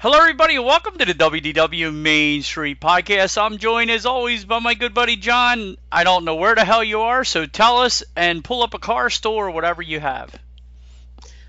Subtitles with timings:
[0.00, 3.36] Hello, everybody, and welcome to the WDW Main Street Podcast.
[3.36, 5.76] I'm joined, as always, by my good buddy John.
[5.90, 8.78] I don't know where the hell you are, so tell us and pull up a
[8.78, 10.32] car store or whatever you have.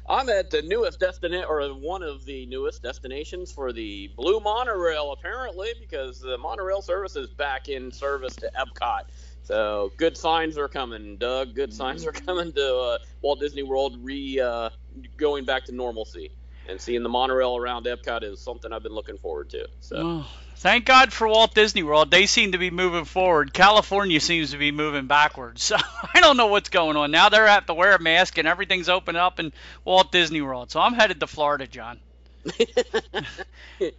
[0.09, 5.11] I'm at the newest destination, or one of the newest destinations for the Blue Monorail,
[5.11, 9.01] apparently, because the monorail service is back in service to Epcot.
[9.43, 11.53] So good signs are coming, Doug.
[11.53, 14.71] Good signs are coming to uh, Walt Disney World re uh,
[15.17, 16.31] going back to normalcy
[16.69, 19.67] and seeing the monorail around Epcot is something I've been looking forward to.
[19.79, 19.97] So.
[19.97, 22.11] Oh, thank God for Walt Disney World.
[22.11, 23.53] They seem to be moving forward.
[23.53, 25.59] California seems to be moving backwards.
[25.69, 25.77] So
[26.13, 27.11] I don't know what's going on.
[27.11, 29.53] Now They're have to wear a mask and everything's open up in
[29.85, 30.71] Walt Disney World.
[30.71, 31.99] So I'm headed to Florida, John.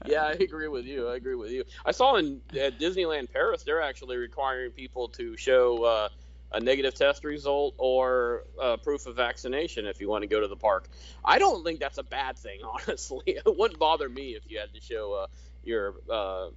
[0.06, 1.08] yeah, I agree with you.
[1.08, 1.64] I agree with you.
[1.84, 6.08] I saw in at Disneyland Paris they're actually requiring people to show uh,
[6.52, 10.48] a negative test result or uh, proof of vaccination if you want to go to
[10.48, 10.88] the park.
[11.24, 13.22] I don't think that's a bad thing, honestly.
[13.26, 15.26] It wouldn't bother me if you had to show uh,
[15.62, 16.48] your uh,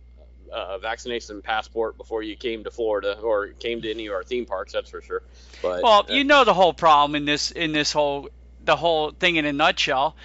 [0.52, 4.46] uh, vaccination passport before you came to Florida or came to any of our theme
[4.46, 4.74] parks.
[4.74, 5.24] That's for sure.
[5.62, 8.30] But well, you know the whole problem in this in this whole
[8.64, 10.16] the whole thing in a nutshell.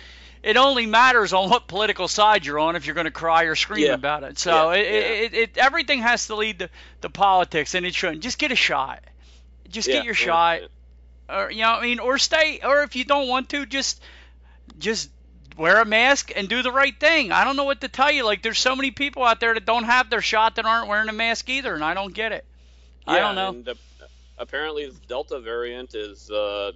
[0.41, 3.57] It only matters on what political side you're on if you're going to cry or
[3.57, 3.95] scream Yeah.
[3.95, 4.39] about it.
[4.39, 5.01] So Yeah, it, yeah.
[5.01, 6.71] It, it, everything has to lead to,
[7.03, 8.23] to politics, and it shouldn't.
[8.23, 9.03] Just get a shot.
[9.69, 10.61] Just Yeah, get your yeah, shot.
[11.29, 11.45] yeah.
[11.45, 14.03] or you know what I mean, or stay, or if you don't want to, just
[14.79, 15.11] just
[15.56, 17.33] wear a mask and do the right thing.
[17.33, 18.25] I don't know what to tell you.
[18.25, 21.09] Like, there's so many people out there that don't have their shot that aren't wearing
[21.09, 22.45] a mask either, and I don't get it.
[23.07, 23.49] I don't know.
[23.51, 23.75] And, uh,
[24.39, 26.73] apparently, the Delta variant is uh,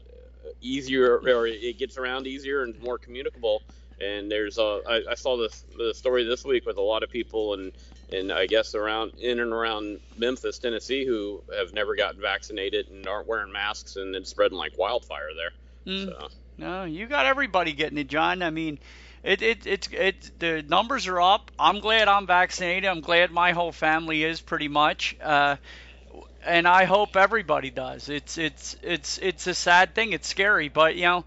[0.61, 3.63] easier, or it gets around easier and more communicable.
[4.01, 7.11] And there's a, I, I saw this the story this week with a lot of
[7.11, 7.73] people and
[8.13, 13.07] and I guess around in and around Memphis, Tennessee, who have never gotten vaccinated and
[13.07, 15.95] aren't wearing masks, and it's spreading like wildfire there.
[15.95, 16.05] Mm.
[16.07, 16.29] So,
[16.59, 18.43] No, you got everybody getting it, John.
[18.43, 18.79] I mean,
[19.23, 21.51] it, it it's it the numbers are up.
[21.59, 22.85] I'm glad I'm vaccinated.
[22.85, 25.17] I'm glad my whole family is pretty much.
[25.23, 25.57] Uh,
[26.45, 28.09] and I hope everybody does.
[28.09, 30.13] It's it's it's it's a sad thing.
[30.13, 31.25] It's scary, but you know,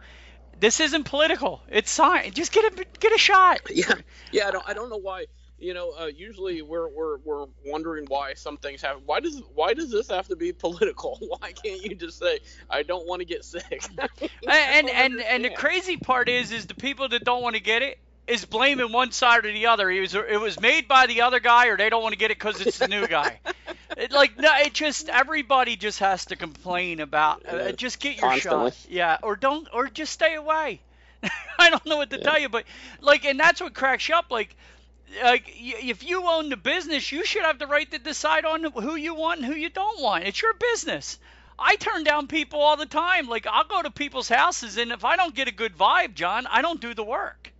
[0.59, 1.61] this isn't political.
[1.69, 2.35] It's science.
[2.35, 3.61] Just get a get a shot.
[3.73, 3.93] yeah,
[4.31, 4.47] yeah.
[4.47, 5.25] I don't, I don't know why.
[5.57, 9.03] You know, uh, usually we're, we're we're wondering why some things happen.
[9.05, 11.17] Why does why does this have to be political?
[11.39, 12.39] Why can't you just say
[12.69, 13.83] I don't want to get sick?
[14.47, 17.81] and and and the crazy part is is the people that don't want to get
[17.81, 19.89] it is blaming one side or the other.
[19.89, 22.31] It was it was made by the other guy, or they don't want to get
[22.31, 23.39] it because it's the new guy.
[23.97, 27.45] It, like no, it just everybody just has to complain about.
[27.47, 28.71] Uh, just get your constantly.
[28.71, 30.81] shot, yeah, or don't, or just stay away.
[31.59, 32.65] I don't know what to tell you, but
[33.01, 34.25] like, and that's what cracks you up.
[34.29, 34.55] Like,
[35.23, 38.95] like if you own the business, you should have the right to decide on who
[38.95, 40.25] you want and who you don't want.
[40.25, 41.19] It's your business.
[41.57, 43.27] I turn down people all the time.
[43.27, 46.47] Like I'll go to people's houses, and if I don't get a good vibe, John,
[46.47, 47.51] I don't do the work.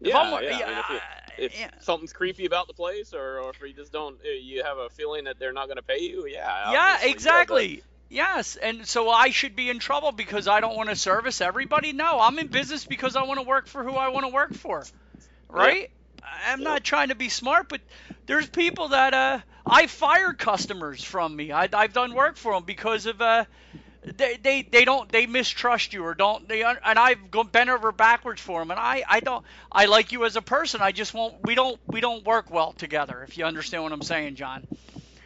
[0.00, 0.48] If yeah, I'm- yeah.
[0.48, 1.00] I mean, if you-
[1.36, 1.70] if yeah.
[1.80, 4.88] something's creepy about the place, or, or if you just don't, uh, you have a
[4.88, 6.26] feeling that they're not going to pay you.
[6.28, 6.70] Yeah.
[6.70, 7.82] Yeah, exactly.
[8.08, 11.92] Yes, and so I should be in trouble because I don't want to service everybody.
[11.92, 14.54] No, I'm in business because I want to work for who I want to work
[14.54, 14.84] for.
[15.48, 15.90] Right?
[16.46, 16.64] I'm Yeah.
[16.64, 17.80] not trying to be smart, but
[18.26, 21.52] there's people that uh I fired customers from me.
[21.52, 23.44] I, I've done work for them because of uh
[24.04, 27.92] they, they they don't they mistrust you or don't they and I've gone bent over
[27.92, 31.14] backwards for them and I I don't I like you as a person I just
[31.14, 34.66] won't we don't we don't work well together if you understand what I'm saying John.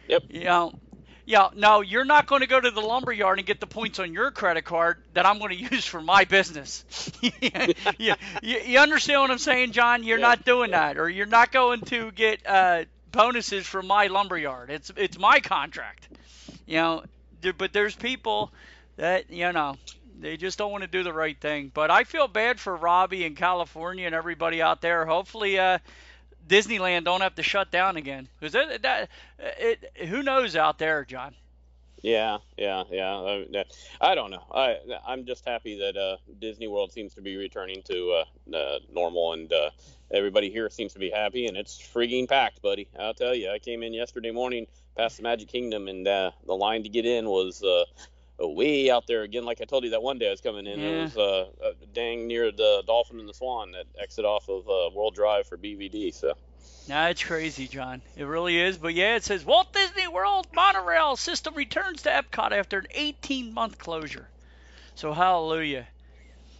[0.07, 0.23] Yep.
[0.29, 0.73] You know,
[1.29, 3.99] yeah, no, you're not going to go to the lumber yard and get the points
[3.99, 6.85] on your credit card that I'm going to use for my business.
[7.97, 10.03] yeah, you, you understand what I'm saying, John?
[10.03, 14.07] You're Yeah, not doing that, or you're not going to get uh, bonuses from my
[14.07, 14.71] lumber yard.
[14.71, 16.09] It's it's my contract.
[16.65, 17.03] You know,
[17.57, 18.51] but there's people
[18.97, 19.75] that you know
[20.19, 21.71] they just don't want to do the right thing.
[21.73, 25.05] But I feel bad for Robbie in California and everybody out there.
[25.05, 25.79] Hopefully, uh,
[26.49, 29.09] Disneyland don't have to shut down again that
[29.39, 31.35] it, who knows out there, John.
[32.01, 33.15] Yeah, yeah, yeah.
[33.17, 33.65] I,
[33.99, 34.43] I don't know.
[34.53, 38.79] I I'm just happy that uh, Disney World seems to be returning to uh, uh,
[38.91, 39.69] normal, and uh,
[40.11, 42.87] everybody here seems to be happy, and it's freaking packed, buddy.
[42.97, 43.51] I'll tell you.
[43.51, 44.65] I came in yesterday morning
[44.95, 47.63] past the Magic Kingdom, and uh, the line to get in was.
[48.47, 50.79] Way out there again, like I told you that one day I was coming in,
[50.79, 50.87] Yeah.
[50.87, 54.67] it was uh, uh, dang near the Dolphin and the Swan that exit off of
[54.69, 56.13] uh, World Drive for BVD.
[56.13, 56.33] So
[56.87, 58.01] Nah, it's crazy, John.
[58.15, 58.77] It really is.
[58.77, 63.77] But yeah, it says Walt Disney World monorail system returns to Epcot after an 18-month
[63.77, 64.27] closure.
[64.95, 65.87] So hallelujah.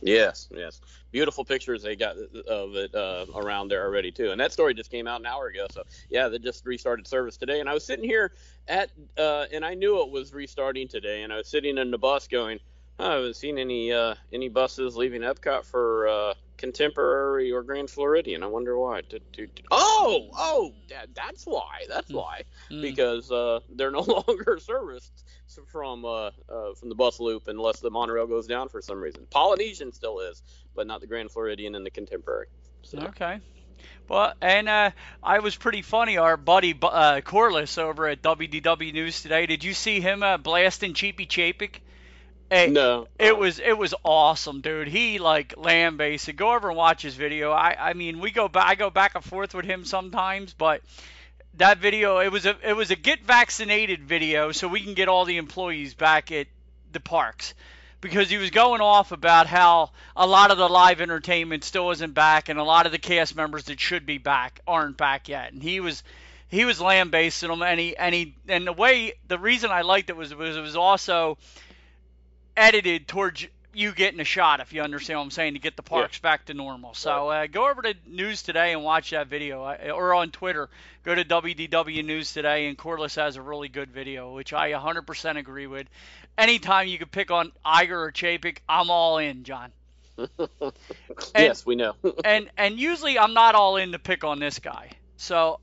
[0.01, 0.80] Yes, yes.
[1.12, 2.16] Beautiful pictures they got
[2.48, 5.48] of it uh, around there already too, and that story just came out an hour
[5.48, 5.68] ago.
[5.72, 8.31] So yeah, they just restarted service today, and I was sitting here
[8.68, 11.98] at, uh, and I knew it was restarting today, and I was sitting in the
[11.98, 12.60] bus going,
[13.00, 17.90] "Oh, I haven't seen any uh, any buses leaving Epcot for uh, Contemporary or Grand
[17.90, 18.44] Floridian.
[18.44, 19.02] I wonder why.
[19.72, 21.86] Oh, oh, that, that's why.
[21.88, 22.44] That's why.
[22.70, 22.82] Mm.
[22.82, 25.24] Because uh, they're no longer serviced
[25.72, 29.26] from uh, uh, from the bus loop unless the monorail goes down for some reason.
[29.32, 30.44] Polynesian still is,
[30.76, 32.48] but not the Grand Floridian and the Contemporary.
[32.84, 33.40] So, Okay.
[34.10, 34.92] Well, and uh,
[35.24, 36.18] I was pretty funny.
[36.18, 39.46] Our buddy uh, Corless over at WDW News today.
[39.46, 41.80] Did you see him uh, blasting Cheapy Chapek?
[42.51, 44.88] Hey, no, It was it was awesome, dude.
[44.88, 46.36] He like lambasted.
[46.36, 47.51] Go over and watch his video.
[47.51, 48.66] I I mean, we go back.
[48.68, 50.81] I go back and forth with him sometimes, but
[51.56, 55.07] that video it was a it was a get vaccinated video, so we can get
[55.07, 56.48] all the employees back at
[56.92, 57.54] the parks.
[58.01, 62.13] Because he was going off about how a lot of the live entertainment still isn't
[62.13, 65.51] back, and a lot of the cast members that should be back aren't back yet.
[65.51, 66.01] And he was
[66.48, 70.10] he was lambasting them, and he and he and the way the reason I liked
[70.10, 71.38] it was was it was also
[72.60, 75.84] edited towards you getting a shot, if you understand what I'm saying, to get the
[75.84, 76.94] parks back to normal.
[76.94, 80.70] So uh, go over to News Today and watch that video, uh, or on Twitter,
[81.04, 85.38] go to WDW News Today, and Corless has a really good video, which I 100%
[85.38, 85.88] agree with.
[86.38, 89.72] Anytime you could pick on Iger or Chapek, I'm all in, John.
[91.36, 91.96] yes, we know.
[92.26, 94.90] and and usually I'm not all in to pick on this guy.
[95.16, 95.60] So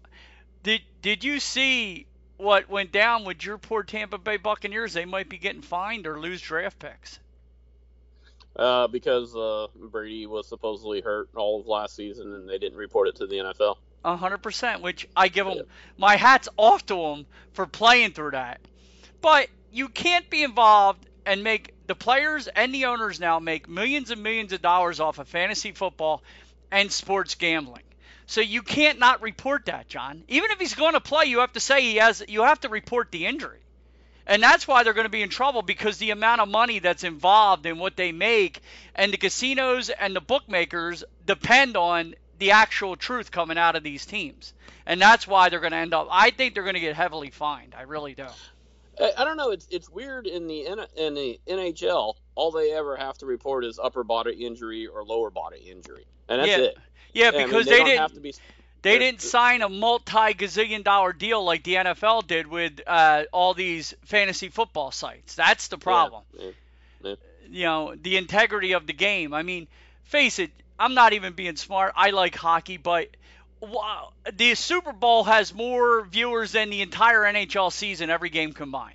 [0.62, 2.06] did did you see
[2.38, 4.92] what went down with your poor Tampa Bay Buccaneers?
[4.92, 7.18] They might be getting fined or lose draft picks.
[8.56, 13.08] uh, because uh, Brady was supposedly hurt all of last season, and they didn't report
[13.08, 13.76] it to the NFL.
[14.04, 15.62] A hundred percent, which I give them
[15.98, 18.60] my hats off to them for playing through that.
[19.20, 24.10] But you can't be involved and make the players and the owners now make millions
[24.10, 26.22] and millions of dollars off of fantasy football
[26.70, 27.82] and sports gambling.
[28.26, 30.24] So you can't not report that, John.
[30.28, 32.24] Even if he's going to play, you have to say he has.
[32.26, 33.60] You have to report the injury,
[34.26, 37.04] and that's why they're going to be in trouble because the amount of money that's
[37.04, 38.60] involved in what they make,
[38.96, 44.04] and the casinos and the bookmakers depend on the actual truth coming out of these
[44.04, 44.52] teams,
[44.86, 46.08] and that's why they're going to end up.
[46.10, 47.74] I think they're going to get heavily fined.
[47.78, 48.26] I really do.
[48.98, 49.50] I, don't know.
[49.50, 50.66] It's it's weird in the
[50.96, 52.14] in the NHL.
[52.36, 56.40] All they ever have to report is upper body injury or lower body injury, and
[56.40, 56.58] that's Yeah.
[56.58, 56.78] it.
[57.12, 57.98] Yeah, I mean, because they, they, didn't.
[57.98, 58.34] have to be.
[58.82, 63.94] They didn't sign a multi-gazillion dollar deal like the NFL did with uh, all these
[64.04, 65.34] fantasy football sites.
[65.34, 66.22] That's the problem.
[66.38, 66.50] Yeah,
[67.02, 67.14] yeah.
[67.48, 69.34] You know, the integrity of the game.
[69.34, 69.66] I mean,
[70.04, 71.94] face it, I'm not even being smart.
[71.96, 73.08] I like hockey, but
[74.32, 78.94] the Super Bowl has more viewers than the entire NHL season, every game combined.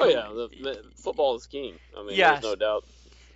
[0.00, 1.74] Oh yeah, the, the, football is king.
[1.96, 2.42] I mean, Yes.
[2.42, 2.84] there's no doubt.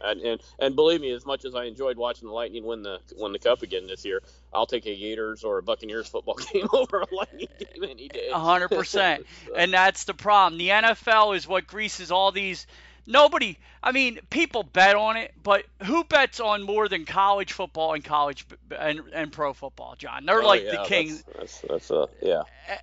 [0.01, 2.99] And, and and believe me, as much as I enjoyed watching the Lightning win the
[3.17, 6.69] win the cup again this year, I'll take a Gators or a Buccaneers football game
[6.73, 8.29] over a Lightning game any day.
[8.33, 9.27] A hundred percent.
[9.57, 10.59] And that's the problem.
[10.59, 12.67] The NFL is what greases all these.
[13.07, 13.59] Nobody.
[13.83, 18.03] I mean, people bet on it, but who bets on more than college football and
[18.03, 18.47] college
[18.79, 20.25] and, and pro football, John?
[20.25, 21.09] They're Oh, like yeah, the king.
[21.37, 22.43] That's that's, that's uh, yeah.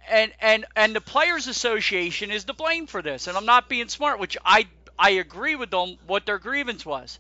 [0.10, 3.28] And and and the players' association is to blame for this.
[3.28, 4.68] And I'm not being smart, which I
[5.00, 5.98] I agree with them.
[6.06, 7.18] What their grievance was.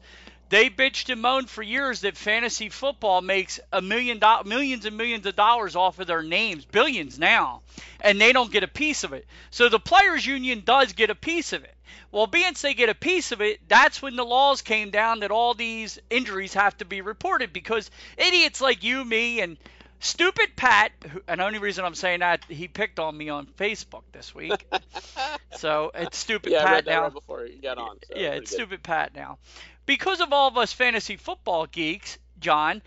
[0.52, 4.98] They bitched and moaned for years that fantasy football makes a million do- millions and
[4.98, 7.62] millions of dollars off of their names, billions now,
[8.02, 9.26] and they don't get a piece of it.
[9.50, 11.74] So the players union does get a piece of it.
[12.12, 15.32] Well, being they get a piece of it, that's when the laws came down that
[15.32, 19.56] all these injuries have to be reported because idiots like you, me, and
[20.02, 23.46] stupid Pat, who, and the only reason I'm saying that he picked on me on
[23.46, 24.68] Facebook this week.
[25.58, 27.04] so it's stupid yeah, Pat I read that now.
[27.04, 27.98] right before you got on.
[28.08, 28.58] So yeah, it's good.
[28.58, 29.38] stupid Pat now.
[29.86, 32.82] Because of all of us fantasy football geeks, John,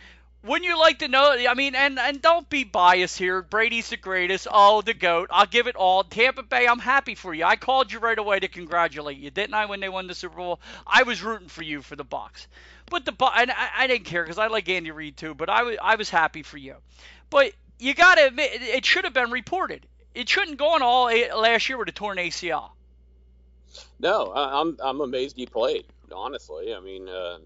[0.44, 1.32] wouldn't you like to know?
[1.48, 3.42] I mean, and and don't be biased here.
[3.42, 4.46] Brady's the greatest.
[4.50, 5.28] Oh, the goat.
[5.32, 6.04] I'll give it all.
[6.04, 7.44] Tampa Bay, I'm happy for you.
[7.44, 9.66] I called you right away to congratulate you, didn't I?
[9.66, 12.46] When they won the Super Bowl, I was rooting for you for the Bucs.
[12.90, 15.34] But the and I, I didn't care because I like Andy Reid too.
[15.34, 16.76] But I was I was happy for you.
[17.30, 19.86] But you got to admit, it- it should have been reported.
[20.14, 22.70] It shouldn't go on all eh, last year with a torn ACL.
[23.98, 25.86] No, I'm I'm amazed he played.
[26.12, 27.38] Honestly, I mean, uh,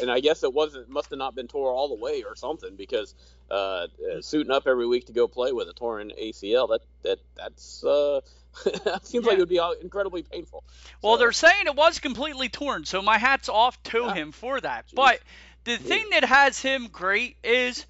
[0.00, 2.76] and I guess it wasn't must have not been tore all the way or something
[2.76, 3.14] because
[3.50, 3.86] uh, uh,
[4.20, 8.20] suiting up every week to go play with a torn ACL that that that's uh,
[8.84, 10.64] that seems like it would be incredibly painful.
[11.02, 14.14] Well, So- they're saying it was completely torn, so my hat's off to Yeah.
[14.14, 14.88] him for that.
[14.88, 14.94] Jeez.
[14.94, 15.20] But
[15.64, 17.84] the thing that has him great is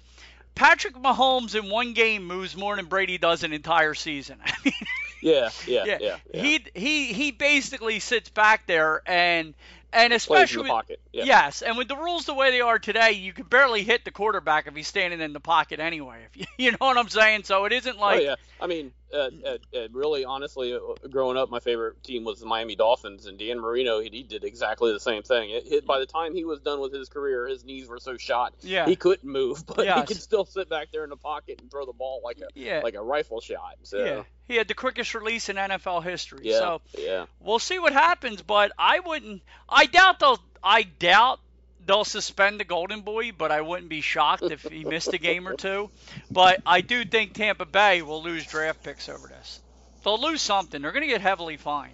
[0.55, 4.37] Patrick Mahomes in one game moves more than Brady does an entire season.
[4.45, 4.73] I mean,
[5.21, 6.41] yeah, yeah, yeah, yeah, yeah.
[6.41, 9.53] he he he basically sits back there and
[9.93, 10.99] and plays in especially the pocket.
[11.13, 11.23] Yeah.
[11.25, 14.11] Yes, and with the rules the way they are today, you can barely hit the
[14.11, 16.25] quarterback if he's standing in the pocket anyway.
[16.25, 17.43] If you, you know what I'm saying?
[17.43, 21.35] So it isn't like oh yeah, I mean, uh, uh, uh, really, honestly, uh, growing
[21.35, 23.99] up, my favorite team was the Miami Dolphins, and Dan Marino.
[23.99, 25.49] He, he did exactly the same thing.
[25.49, 28.15] It, it, by the time he was done with his career, his knees were so
[28.15, 28.85] shot, Yeah.
[28.85, 31.85] he couldn't move, but he could still sit back there in the pocket and throw
[31.85, 33.75] the ball like a yeah, like a rifle shot.
[33.83, 34.23] So yeah.
[34.47, 36.39] He had the quickest release in NFL history.
[36.43, 37.25] yeah, So yeah.
[37.39, 39.41] we'll see what happens, but I wouldn't.
[39.67, 40.39] I doubt they'll.
[40.63, 41.39] I doubt
[41.85, 45.47] they'll suspend the Golden Boy, but I wouldn't be shocked if he missed a game
[45.47, 45.89] or two.
[46.29, 49.59] But I do think Tampa Bay will lose draft picks over this.
[50.03, 50.81] They'll lose something.
[50.81, 51.93] They're going to get heavily fined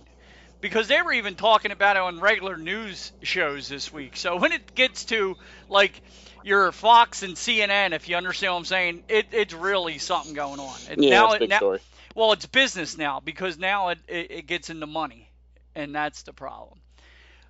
[0.61, 4.17] because they were even talking about it on regular news shows this week.
[4.17, 5.35] So when it gets to
[5.69, 6.01] like
[6.43, 10.59] your Fox and CNN, if you understand what I'm saying, it, it's really something going
[10.59, 10.75] on.
[10.89, 11.79] It, Yeah, now it's big now- story.
[12.15, 15.29] well, it's business now because now it, it, it gets into money,
[15.75, 16.79] and that's the problem.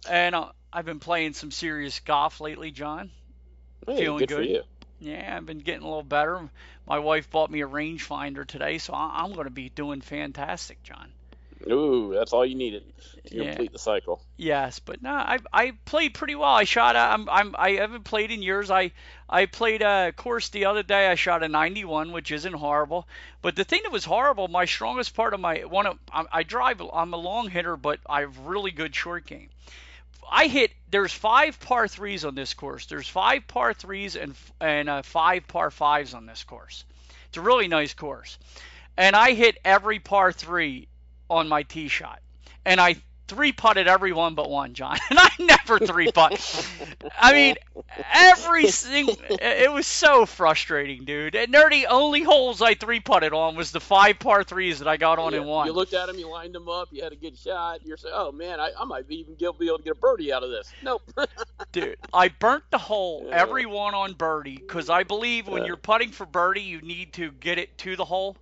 [0.10, 3.10] And uh, I've been playing some serious golf lately, John.
[3.86, 4.50] Hey, feeling good, for good.
[4.50, 4.64] you.
[5.00, 6.50] Yeah, I've been getting a little better.
[6.88, 10.82] My wife bought me a rangefinder today, so I- I'm going to be doing fantastic,
[10.84, 11.12] John.
[11.70, 12.84] Ooh, that's all you needed
[13.26, 13.46] to Yeah.
[13.48, 14.22] complete the cycle.
[14.38, 16.52] Yes, but no, I I played pretty well.
[16.52, 16.96] I shot.
[16.96, 18.70] A, I'm I'm I haven't played in years.
[18.70, 18.92] I
[19.28, 21.08] I played a course the other day.
[21.08, 23.08] I shot a 91, which isn't horrible.
[23.42, 26.44] But the thing that was horrible, my strongest part of my one of I, I
[26.44, 26.80] drive.
[26.94, 29.50] I'm a long hitter, but I have really good short game.
[30.30, 30.72] I hit.
[30.90, 32.86] There's five par threes on this course.
[32.86, 36.86] There's five par threes and and uh, five par fives on this course.
[37.28, 38.38] It's a really nice course,
[38.98, 40.88] and I hit every par three
[41.30, 42.22] on my tee shot,
[42.66, 44.98] and I three putted every one but one, John.
[45.10, 46.68] And I never three putt.
[47.18, 47.56] I mean,
[48.14, 49.16] every single.
[49.30, 51.36] It was so frustrating, dude.
[51.36, 54.88] And they're the only holes I three putted on was the five par threes that
[54.88, 55.68] I got on Yeah, in one.
[55.68, 57.86] You looked at him, you lined him up, you had a good shot.
[57.86, 60.34] You're saying, "Oh man, I, I might be even be able to get a birdie
[60.34, 61.02] out of this." Nope.
[61.72, 66.12] Dude, I burnt the hole every one on birdie because I believe when you're putting
[66.12, 68.36] for birdie, you need to get it to the hole.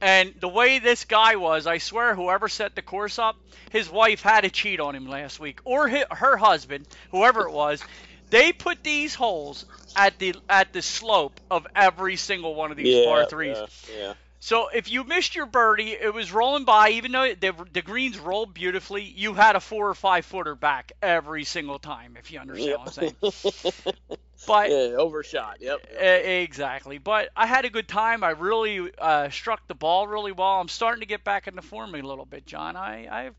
[0.00, 3.36] And the way this guy was, I swear, whoever set the course up,
[3.70, 7.82] his wife had to cheat on him last week, or her husband, whoever it was.
[8.30, 9.66] They put these holes
[9.96, 13.56] at the at the slope of every single one of these yeah, par threes.
[13.92, 14.14] Yeah, yeah.
[14.38, 16.90] So if you missed your birdie, it was rolling by.
[16.90, 20.92] Even though the, the greens rolled beautifully, you had a four or five footer back
[21.02, 22.16] every single time.
[22.18, 24.16] If you understand what I'm saying.
[24.46, 25.58] But yeah, overshot.
[25.60, 25.86] Yep.
[26.00, 26.98] exactly.
[26.98, 28.24] But I had a good time.
[28.24, 30.60] I really uh, struck the ball really well.
[30.60, 32.76] I'm starting to get back into form a little bit, John.
[32.76, 33.30] I, I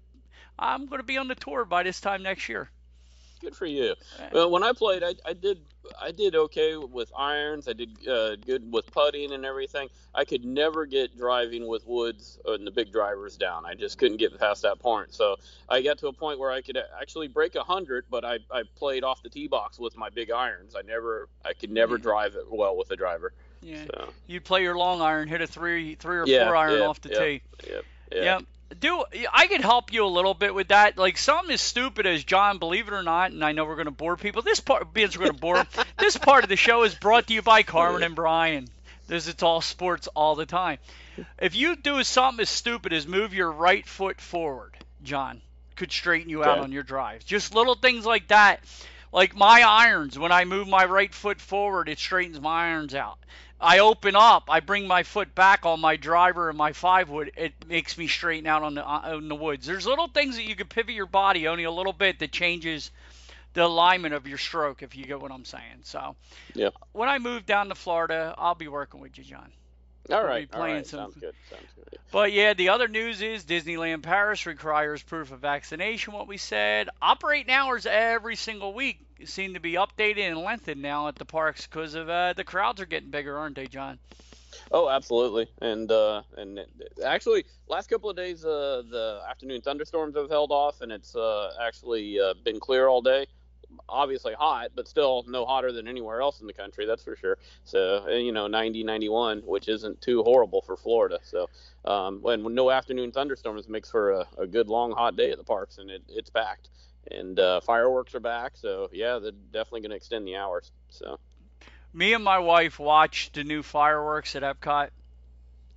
[0.59, 2.69] I'm going to be on the tour by this time next year.
[3.41, 3.95] Good for you.
[4.31, 5.59] Well, when I played, I, I did
[5.99, 7.67] I did okay with irons.
[7.67, 9.89] I did uh, good with putting and everything.
[10.13, 13.65] I could never get driving with woods and the big drivers down.
[13.65, 15.13] I just couldn't get past that point.
[15.13, 15.37] So
[15.69, 18.61] I got to a point where I could actually break a hundred, but I, I
[18.75, 20.75] played off the tee box with my big irons.
[20.77, 22.03] I never I could never Yeah.
[22.03, 23.33] drive it well with a driver.
[23.61, 23.85] Yeah.
[23.85, 26.85] So You'd play your long iron, hit a three three or Yeah, four iron yeah,
[26.85, 27.19] off the yeah.
[27.19, 27.41] tee.
[27.67, 28.39] yep, yeah.
[28.71, 28.77] Yeah.
[28.79, 30.97] Do I could help you a little bit with that?
[30.97, 33.85] Like something as stupid as John, believe it or not, and I know we're going
[33.85, 34.41] to bore people.
[34.41, 35.65] This part, because we're going to bore
[35.99, 38.67] this part of the show is brought to you by Carmen and Brian.
[39.07, 40.77] This it's all sports all the time.
[41.39, 45.41] If you do something as stupid as move your right foot forward, John,
[45.75, 46.61] could straighten you out Okay.
[46.61, 47.25] on your drives.
[47.25, 48.61] Just little things like that
[49.11, 53.19] Like my irons, when I move my right foot forward, it straightens my irons out.
[53.61, 57.31] I open up, I bring my foot back on my driver and my five wood.
[57.37, 59.67] It makes me straighten out on the uh, on the woods.
[59.67, 62.91] There's little things that you can pivot your body only a little bit that changes
[63.53, 65.81] the alignment of your stroke, if you get what I'm saying.
[65.83, 66.15] So,
[66.53, 66.69] yeah.
[66.93, 69.51] When I move down to Florida, I'll be working with you, John.
[70.09, 70.85] All right, all right.
[70.85, 70.99] Some...
[70.99, 71.35] Sounds good.
[71.49, 71.99] Sounds good.
[72.11, 76.13] But yeah, the other news is Disneyland Paris requires proof of vaccination.
[76.13, 81.07] What we said, operating hours every single week seem to be updated and lengthened now
[81.07, 83.99] at the parks because of uh, the crowds are getting bigger, aren't they, John?
[84.71, 85.47] Oh, absolutely.
[85.61, 86.59] And uh, and
[87.05, 91.53] actually, last couple of days, uh, the afternoon thunderstorms have held off, and it's uh,
[91.61, 93.27] actually uh, been clear all day
[93.87, 97.37] obviously hot, but still no hotter than anywhere else in the country, that's for sure.
[97.63, 101.19] So, you know, 90, 91, which isn't too horrible for Florida.
[101.23, 101.49] So,
[101.85, 105.37] um, when, when no afternoon thunderstorms makes for a, a, good long hot day at
[105.37, 106.69] the parks, and it, it's packed.
[107.09, 110.71] And uh, fireworks are back, so yeah, they're definitely going to extend the hours.
[110.89, 111.19] So,
[111.93, 114.89] me and my wife watched the new fireworks at Epcot,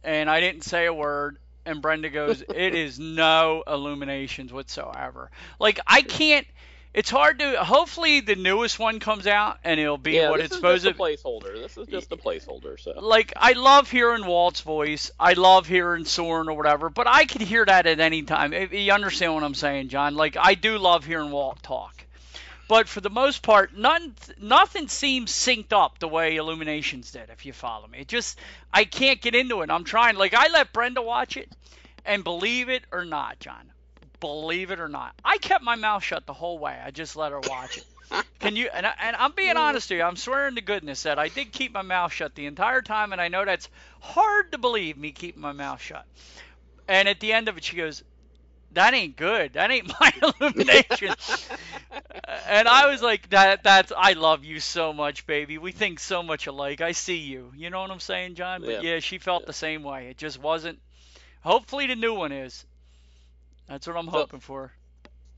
[0.02, 1.38] and I didn't say a word.
[1.66, 5.30] And Brenda goes, "It is no illuminations whatsoever.
[5.58, 6.46] Like I can't."
[6.94, 7.56] It's hard to.
[7.62, 10.94] Hopefully, the newest one comes out and it'll be yeah, what it's supposed to.
[10.94, 11.54] placeholder.
[11.54, 12.80] This is just a placeholder.
[12.80, 12.92] So.
[13.00, 15.10] Like I love hearing Walt's voice.
[15.18, 18.52] I love hearing Soarin' or whatever, but I could hear that at any time.
[18.52, 20.14] You understand what I'm saying, John?
[20.14, 22.06] Like I do love hearing Walt talk.
[22.68, 27.28] But for the most part, none, nothing seems synced up the way Illuminations did.
[27.28, 28.38] If you follow me, it just
[28.72, 29.70] I can't get into it.
[29.70, 30.16] I'm trying.
[30.16, 31.50] Like I let Brenda watch it,
[32.06, 33.72] and believe it or not, John,
[34.20, 35.14] believe it or not.
[35.24, 36.78] I kept my mouth shut the whole way.
[36.84, 37.84] I just let her watch it.
[38.38, 38.68] Can you?
[38.72, 40.04] And, I, and I'm being honest with you.
[40.04, 43.20] I'm swearing to goodness that I did keep my mouth shut the entire time, and
[43.20, 43.68] I know that's
[44.00, 46.04] hard to believe me keeping my mouth shut.
[46.86, 48.02] And at the end of it, she goes,
[48.72, 49.54] "That ain't good.
[49.54, 51.14] That ain't my illumination."
[52.46, 55.58] and I was like, "That that's I love you so much, baby.
[55.58, 56.80] We think so much alike.
[56.80, 57.52] I see you.
[57.56, 58.60] You know what I'm saying, John?
[58.60, 59.46] But yeah, yeah she felt yeah.
[59.46, 60.08] the same way.
[60.08, 60.78] It just wasn't.
[61.42, 62.66] Hopefully, the new one is.
[63.68, 64.72] That's what I'm hoping so, for.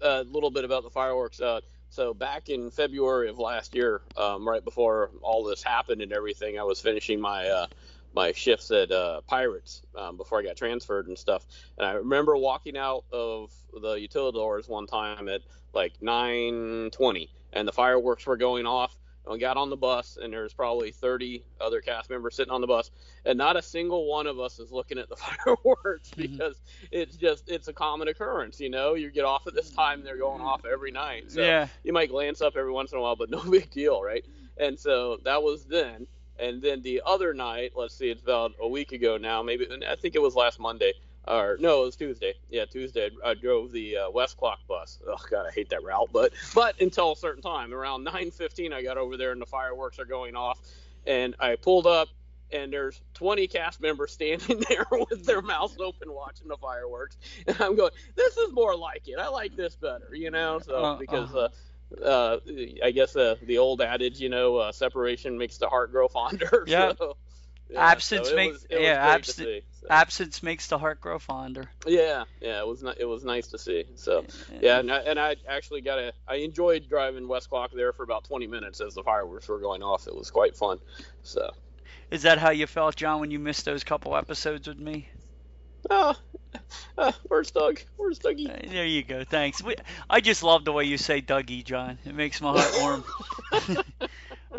[0.00, 1.40] A little bit about the fireworks.
[1.40, 6.12] Uh, so back in February of last year, um, right before all this happened and
[6.12, 7.66] everything, I was finishing my uh,
[8.14, 11.46] my shifts at uh, Pirates um, before I got transferred and stuff.
[11.78, 17.72] And I remember walking out of the utilidors one time at like 9:20, and the
[17.72, 18.96] fireworks were going off
[19.28, 22.66] I got on the bus, and there's probably 30 other cast members sitting on the
[22.66, 22.90] bus,
[23.24, 26.22] and not a single one of us is looking at the fireworks mm-hmm.
[26.22, 26.60] because
[26.90, 28.60] it's just it's a common occurrence.
[28.60, 31.32] You know, you get off at this time, they're going off every night.
[31.32, 31.68] So yeah.
[31.82, 34.24] you might glance up every once in a while, but no big deal, right?
[34.58, 36.06] And so that was then.
[36.38, 39.96] And then the other night, let's see, it's about a week ago now, maybe I
[39.96, 40.92] think it was last Monday
[41.26, 42.34] or no, it was Tuesday.
[42.50, 43.10] Yeah, Tuesday.
[43.24, 44.98] I drove the uh, West Clock bus.
[45.06, 46.10] Oh God, I hate that route.
[46.12, 49.98] But but until a certain time, around 9:15, I got over there and the fireworks
[49.98, 50.60] are going off,
[51.06, 52.08] and I pulled up.
[52.52, 57.60] And there's 20 cast members standing there with their mouths open watching the fireworks, and
[57.60, 59.18] I'm going, "This is more like it.
[59.18, 61.48] I like this better, you know." So uh, because uh,
[62.04, 62.38] uh,
[62.84, 66.64] I guess uh, the old adage, you know, uh, separation makes the heart grow fonder.
[66.68, 66.92] Yeah.
[66.98, 67.16] So,
[67.70, 69.86] yeah, absence so makes yeah absence see, so.
[69.90, 71.70] absence makes the heart grow fonder.
[71.86, 73.84] Yeah, yeah, it was it was nice to see.
[73.96, 74.24] So
[74.60, 78.02] yeah, and I, and I actually got a I enjoyed driving West Clock there for
[78.02, 80.06] about 20 minutes as the fireworks were going off.
[80.06, 80.78] It was quite fun.
[81.22, 81.50] So.
[82.10, 85.08] Is that how you felt, John, when you missed those couple episodes with me?
[85.90, 86.14] Oh,
[86.98, 87.80] uh, where's Doug?
[87.96, 88.48] Where's Dougie?
[88.48, 89.24] Uh, there you go.
[89.24, 89.62] Thanks.
[89.62, 89.76] We,
[90.08, 91.98] I just love the way you say Dougie, John.
[92.04, 93.04] It makes my heart
[93.52, 93.78] warm.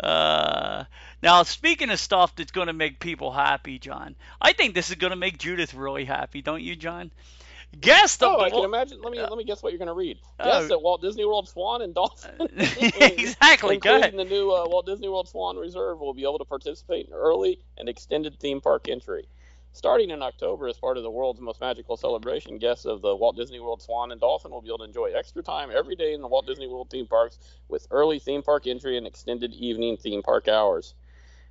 [0.00, 0.84] uh,
[1.22, 4.96] now, speaking of stuff that's going to make people happy, John, I think this is
[4.96, 7.10] going to make Judith really happy, don't you, John?
[7.78, 8.26] Guess the.
[8.26, 9.00] Oh, I can imagine.
[9.02, 10.18] Let me let me guess what you're going to read.
[10.42, 12.48] Guess uh, that Walt Disney World Swan and Dolphin.
[12.56, 13.76] exactly.
[13.78, 14.16] Go ahead.
[14.16, 17.60] the new uh, Walt Disney World Swan Reserve will be able to participate in early
[17.76, 19.28] and extended theme park entry.
[19.72, 23.36] Starting in October, as part of the world's most magical celebration, guests of the Walt
[23.36, 26.20] Disney World Swan and Dolphin will be able to enjoy extra time every day in
[26.20, 30.22] the Walt Disney World theme parks with early theme park entry and extended evening theme
[30.22, 30.94] park hours.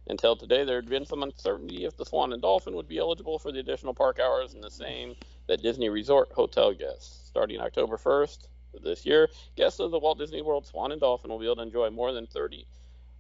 [0.08, 3.40] Until today, there had been some uncertainty if the Swan and Dolphin would be eligible
[3.40, 5.16] for the additional park hours and the same
[5.48, 7.28] that Disney Resort hotel guests.
[7.28, 8.48] Starting October 1st
[8.84, 11.62] this year, guests of the Walt Disney World Swan and Dolphin will be able to
[11.62, 12.66] enjoy more than 30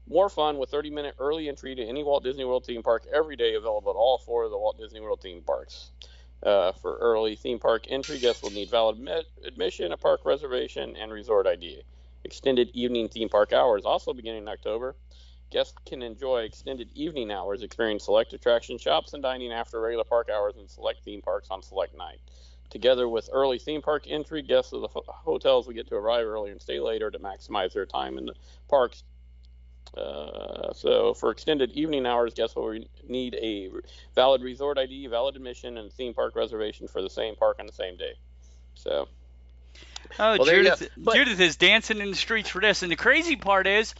[0.08, 3.36] more fun with 30 minute early entry to any Walt Disney World theme park every
[3.36, 5.92] day available at all four of the Walt Disney World theme parks.
[6.44, 10.96] Uh, for early theme park entry, guests will need valid admit- admission, a park reservation,
[10.96, 11.82] and resort ID.
[12.24, 14.96] Extended evening theme park hours also beginning in October.
[15.50, 20.30] Guests can enjoy extended evening hours, experience select attraction shops and dining after regular park
[20.30, 22.20] hours in select theme parks on select night.
[22.70, 26.26] Together with early theme park entry, guests of the ho- hotels will get to arrive
[26.26, 28.34] earlier and stay later to maximize their time in the
[28.70, 29.04] parks.
[29.96, 33.70] Uh, so for extended evening hours, guests will re- need a
[34.16, 37.74] valid resort ID, valid admission, and theme park reservation for the same park on the
[37.74, 38.14] same day.
[38.76, 39.08] So
[40.20, 40.90] Oh, Well, Judith.
[40.98, 42.84] But- Judith is dancing in the streets for this.
[42.84, 43.94] And the crazy part is,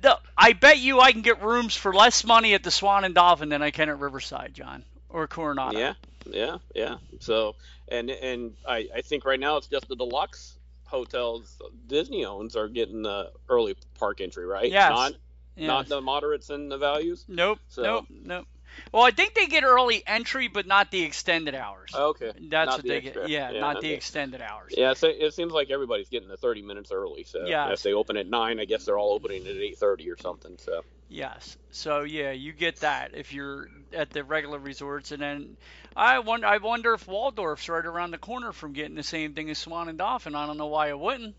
[0.00, 3.14] the, I bet you I can get rooms for less money at the Swan and
[3.14, 5.78] Dolphin than I can at Riverside, John, or Coronado.
[5.78, 5.94] Yeah,
[6.26, 6.96] yeah, yeah.
[7.20, 7.56] So,
[7.88, 10.54] and and I, I think right now it's just the deluxe
[10.86, 14.70] hotels Disney owns are getting the early park entry, right?
[14.70, 14.90] Yes.
[14.90, 15.12] Not
[15.56, 15.66] Yeah.
[15.68, 17.24] not the moderates and the values.
[17.28, 17.58] Nope.
[17.68, 18.04] So- Nope.
[18.10, 18.46] Nope.
[18.90, 21.92] Well, I think they get early entry, but not the extended hours.
[21.94, 22.32] Oh, okay.
[22.48, 23.22] That's not what the they extra.
[23.22, 23.30] get.
[23.30, 23.94] Yeah, Yeah, not the okay.
[23.94, 24.74] extended hours.
[24.76, 27.22] Yeah, so it seems like everybody's getting the 30 minutes early.
[27.22, 27.70] So Yes.
[27.72, 30.58] if they open at nine, I guess they're all opening at 8:30 or something.
[30.58, 31.56] So Yes.
[31.70, 35.56] So yeah, you get that if you're at the regular resorts, and then
[35.94, 39.50] I wonder, I wonder if Waldorf's right around the corner from getting the same thing
[39.50, 40.34] as Swan and Dolphin.
[40.34, 41.34] I don't know why it wouldn't.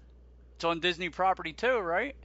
[0.55, 2.15] It's on Disney property too, right?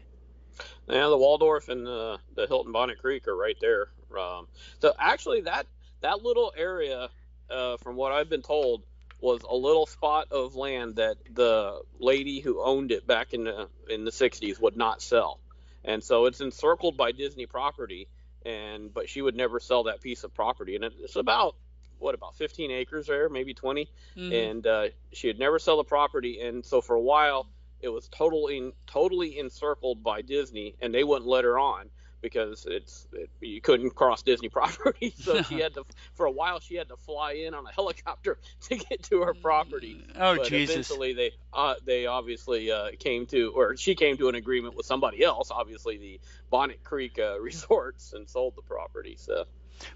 [0.89, 3.89] yeah, the Waldorf and the the Hilton Bonnet Creek are right there.
[4.19, 4.47] Um,
[4.81, 5.67] so actually, that
[6.01, 7.09] that little area,
[7.51, 8.83] uh, from what I've been told,
[9.21, 13.69] was a little spot of land that the lady who owned it back in the
[13.89, 15.41] in the 60s would not sell,
[15.85, 18.09] and so it's encircled by Disney property,
[18.45, 21.57] and but she would never sell that piece of property, and it's about
[21.99, 24.33] what about 15 acres there, maybe 20 Mhm.
[24.33, 26.41] and uh, she had never sell the property.
[26.41, 27.47] And so for a while
[27.81, 31.91] it was totally totally encircled by disney and they wouldn't let her on
[32.23, 36.61] because it's it, you couldn't cross disney property so she had to for a while
[36.61, 40.47] she had to fly in on a helicopter to get to her property oh but
[40.47, 40.75] Jesus.
[40.75, 44.87] eventually they uh, they obviously uh, came to or she came to an agreement with
[44.87, 49.45] somebody else obviously the bonnet creek uh, resorts and sold the property so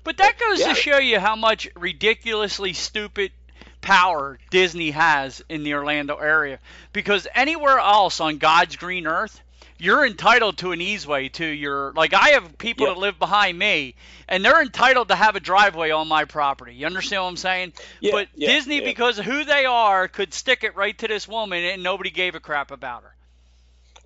[0.04, 0.68] But that goes Yeah.
[0.68, 3.32] to show you how much ridiculously stupid
[3.80, 6.58] power Disney has in the Orlando area.
[6.92, 9.40] Because anywhere else on God's green earth,
[9.78, 12.94] you're entitled to an easeway to your like I have people Yep.
[12.94, 13.94] that live behind me
[14.28, 16.74] and they're entitled to have a driveway on my property.
[16.74, 17.72] You understand what I'm saying?
[18.00, 18.84] Yeah, but yeah, Disney yeah.
[18.84, 22.34] because of who they are could stick it right to this woman and nobody gave
[22.34, 23.14] a crap about her.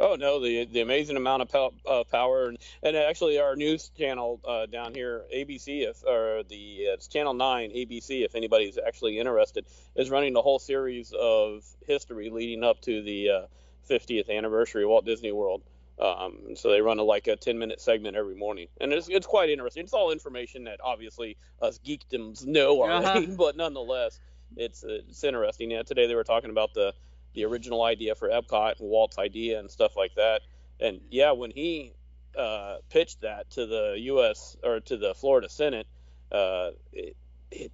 [0.01, 3.91] Oh no, the the amazing amount of pow- uh, power and, and actually our news
[3.99, 8.79] channel uh, down here, ABC, if or the uh, it's Channel Nine, ABC, if anybody's
[8.79, 9.65] actually interested,
[9.97, 13.41] is running the whole series of history leading up to the uh,
[13.89, 15.63] 50th anniversary of Walt Disney World.
[16.01, 19.27] Um, so they run a, like a 10 minute segment every morning, and it's it's
[19.27, 19.83] quite interesting.
[19.83, 24.21] It's all information that obviously us geekdoms know already, but nonetheless,
[24.57, 25.73] it's it's interesting.
[25.73, 26.95] Yeah, today they were talking about the
[27.35, 30.43] the original idea for Epcot and Walt's idea and stuff like that.
[30.81, 31.95] And yeah, when he
[32.37, 34.57] uh, pitched that to the U.S.
[34.63, 35.87] or to the Florida Senate,
[36.31, 37.17] uh, it,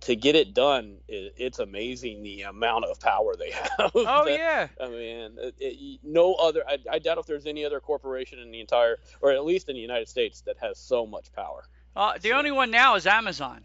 [0.03, 3.91] to get it done, it, it's amazing the amount of power they have.
[3.95, 4.69] Oh That- yeah.
[4.81, 6.63] I mean, it, it, no other.
[6.69, 9.75] I, I doubt if there's any other corporation in the entire, or at least in
[9.75, 11.65] the United States, that has so much power.
[11.97, 13.65] Uh, the only one now is Amazon.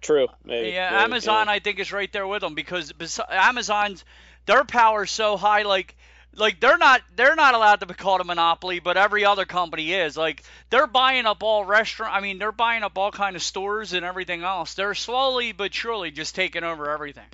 [0.00, 0.28] True.
[0.44, 1.52] Maybe, Yeah, maybe, Amazon, yeah.
[1.54, 4.04] I think, is right there with them because bes- Amazon's
[4.46, 5.62] their power is so high.
[5.62, 5.96] Like,
[6.36, 9.92] like they're not they're not allowed to be called a monopoly, but every other company
[9.92, 10.16] is.
[10.16, 12.14] Like, they're buying up all restaurant.
[12.14, 14.74] I mean, they're buying up all kind of stores and everything else.
[14.74, 17.26] They're slowly but surely just taking over everything.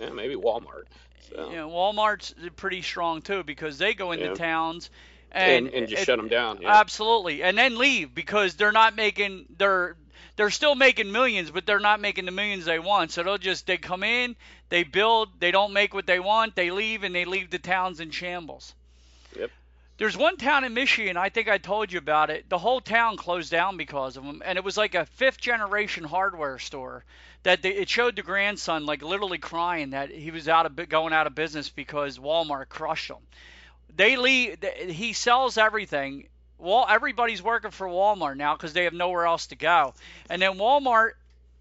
[0.00, 0.84] yeah, maybe Walmart.
[1.30, 1.50] So.
[1.50, 4.34] Know, Walmart's pretty strong too because they go into Yeah.
[4.34, 4.90] towns
[5.32, 6.60] and, and and just it- shut them down.
[6.62, 6.78] Yeah.
[6.80, 9.96] Absolutely, and then leave because they're not making they're
[10.36, 13.12] they're still making millions, but they're not making the millions they want.
[13.12, 14.34] So they'll just they come in,
[14.68, 18.00] they build, they don't make what they want, they leave, and they leave the towns
[18.00, 18.74] in shambles.
[19.38, 19.50] Yep.
[19.98, 22.48] There's one town in Michigan, I think I told you about it.
[22.48, 26.02] The whole town closed down because of them, and it was like a fifth generation
[26.04, 27.04] hardware store.
[27.44, 31.12] That they, it showed the grandson like literally crying that he was out of going
[31.12, 33.18] out of business because Walmart crushed them.
[33.94, 34.64] They leave.
[34.88, 36.26] He sells everything.
[36.58, 39.92] well, everybody's working for Walmart now because they have nowhere else to go.
[40.30, 41.12] And then Walmart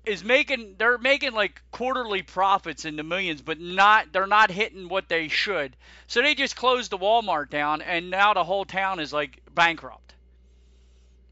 [0.06, 4.90] is making they're making like quarterly profits in the millions, but not they're not hitting
[4.90, 5.76] what they should.
[6.08, 10.14] So they just closed the Walmart down, and now the whole town is like bankrupt.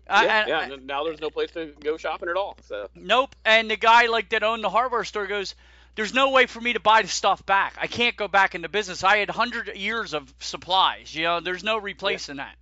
[0.07, 0.77] Uh, yeah, and- yeah.
[0.83, 2.57] Now there's no place to go shopping at all.
[2.67, 3.35] So Nope.
[3.45, 5.55] And the guy like that owned the hardware store goes,
[5.95, 7.75] "There's no way for me to buy the stuff back.
[7.79, 9.03] I can't go back into business.
[9.03, 11.15] I had hundred years of supplies.
[11.15, 12.55] You know, there's no replacing that."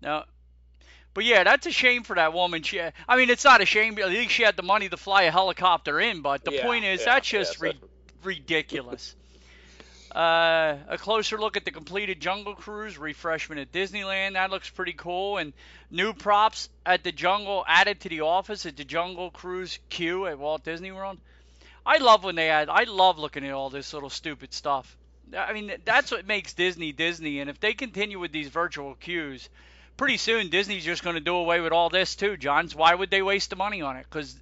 [0.00, 0.24] No.
[1.14, 2.62] But yeah, that's a shame for that woman.
[2.62, 3.98] She, I mean, it's not a shame.
[3.98, 6.22] At least she had the money to fly a helicopter in.
[6.22, 7.80] But the Yeah, point is, yeah, that's just yeah, ri-
[8.22, 9.14] ridiculous.
[10.14, 14.34] Uh, a closer look at the completed Jungle Cruise refreshment at Disneyland.
[14.34, 15.38] That looks pretty cool.
[15.38, 15.52] And
[15.90, 20.38] new props at the Jungle added to the office at the Jungle Cruise queue at
[20.38, 21.18] Walt Disney World.
[21.86, 22.68] I love when they add.
[22.68, 24.96] I love looking at all this little stupid stuff.
[25.36, 27.40] I mean, that's what makes Disney Disney.
[27.40, 29.48] And if they continue with these virtual queues,
[29.96, 32.74] pretty soon Disney's just going to do away with all this too, Johns.
[32.74, 34.06] Why would they waste the money on it?
[34.08, 34.36] Because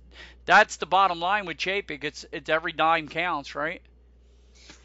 [0.47, 2.05] that's the bottom line with Chapek.
[2.05, 3.83] It's it's every dime counts, right?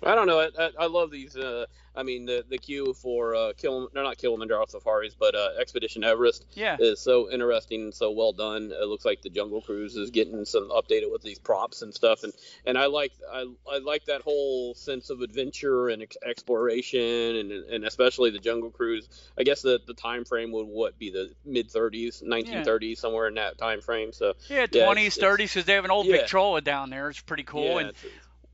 [0.04, 0.39] I don't know.
[0.39, 1.36] I, I, I love these.
[1.36, 1.65] Uh,
[1.97, 6.03] I mean, the the queue for uh, Kil- no, not Kilimanjaro safaris, but uh, Expedition
[6.03, 6.75] Everest Yeah.
[6.79, 8.71] is so interesting and so well done.
[8.71, 12.23] It looks like the Jungle Cruise is getting some updated with these props and stuff,
[12.23, 12.34] and
[12.65, 17.51] and I like I, I like that whole sense of adventure and ex- exploration, and
[17.51, 19.08] and especially the Jungle Cruise.
[19.38, 23.36] I guess the the time frame would what be the mid 30s, 1930s, somewhere in
[23.36, 24.12] that time frame.
[24.12, 26.17] So Yeah, Yeah, 20s, it's- it's- 30s, because they have an old yeah.
[26.17, 27.10] Victrola down there.
[27.10, 27.63] It's pretty cool.
[27.63, 27.93] yeah, and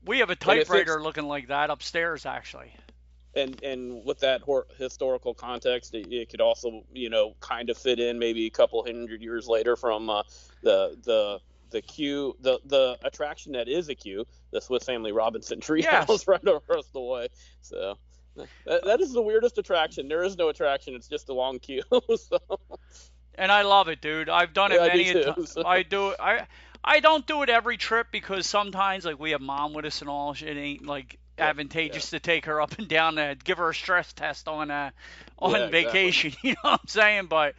[0.04, 2.74] we have a And it fits- typewriter looking like that upstairs, actually.
[3.34, 7.78] And and with that hor- historical context, it, it could also you know kind of
[7.78, 10.22] fit in maybe a couple hundred years later from uh,
[10.62, 11.40] the the
[11.70, 16.24] the queue the the attraction that is a queue, the Swiss Family Robinson Treehouse Yes.
[16.26, 17.28] right across the way.
[17.62, 17.98] So
[18.66, 20.08] that, that is the weirdest attraction.
[20.08, 21.82] There is no attraction; it's just a long queue.
[22.16, 22.38] so
[23.34, 24.28] And I love it, dude.
[24.28, 25.52] I've done it Yeah, many times.
[25.52, 25.64] so.
[25.66, 26.16] I do it.
[26.20, 26.46] I
[26.84, 30.10] I don't do it every trip because sometimes like we have mom with us and
[30.10, 30.32] all.
[30.32, 33.74] It ain't like Yeah, advantageous to take her up and down and give her a
[33.74, 34.90] stress test on uh
[35.38, 35.82] on Yeah, exactly.
[35.82, 36.32] vacation.
[36.42, 37.26] You know what I'm saying?
[37.26, 37.54] But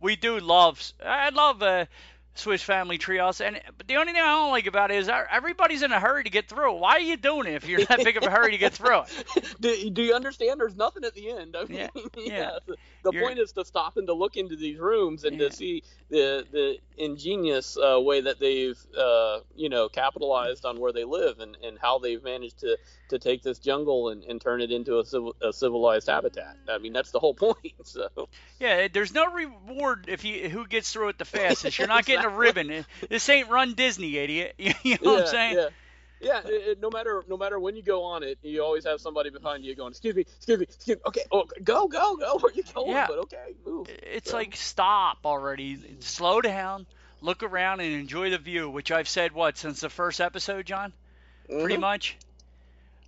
[0.00, 0.80] we do love.
[1.04, 1.86] I love uh,
[2.34, 5.82] Swiss Family Treehouse, and but the only thing I don't like about it is everybody's
[5.82, 6.74] in a hurry to get through.
[6.74, 9.00] Why are you doing it if you're that big of a hurry to get through
[9.02, 9.56] it?
[9.60, 10.60] do, do you understand?
[10.60, 11.56] There's nothing at the end.
[11.56, 12.58] I mean, Yeah, yeah.
[12.68, 12.74] yeah.
[13.10, 15.48] The, You're- point is to stop and to look into these rooms and Yeah.
[15.48, 20.92] to see the the ingenious uh, way that they've uh, you know capitalized on where
[20.92, 22.76] they live and, and how they've managed to,
[23.10, 26.56] to take this jungle and, and turn it into a, civil, a civilized habitat.
[26.68, 27.56] I mean, that's the whole point.
[27.84, 28.08] So
[28.58, 31.78] Yeah, there's no reward if you who gets through it the fastest.
[31.78, 32.84] You're not getting a ribbon.
[33.08, 34.54] This ain't Run Disney, idiot.
[34.58, 35.56] You know what I'm saying?
[35.56, 35.68] yeah.
[36.20, 39.00] Yeah, it, it- no matter no matter when you go on it, you always have
[39.00, 42.38] somebody behind you going, "Excuse me, excuse me, excuse me." Okay, oh, go, go, go.
[42.42, 42.90] Where you going?
[42.90, 43.06] Yeah.
[43.08, 43.88] But okay, move.
[43.88, 45.78] It's So- like stop already.
[46.00, 46.86] Slow down,
[47.20, 48.68] look around, and enjoy the view.
[48.68, 50.92] Which I've said what since the first episode, John.
[51.48, 51.80] Pretty Mhm.
[51.80, 52.16] much.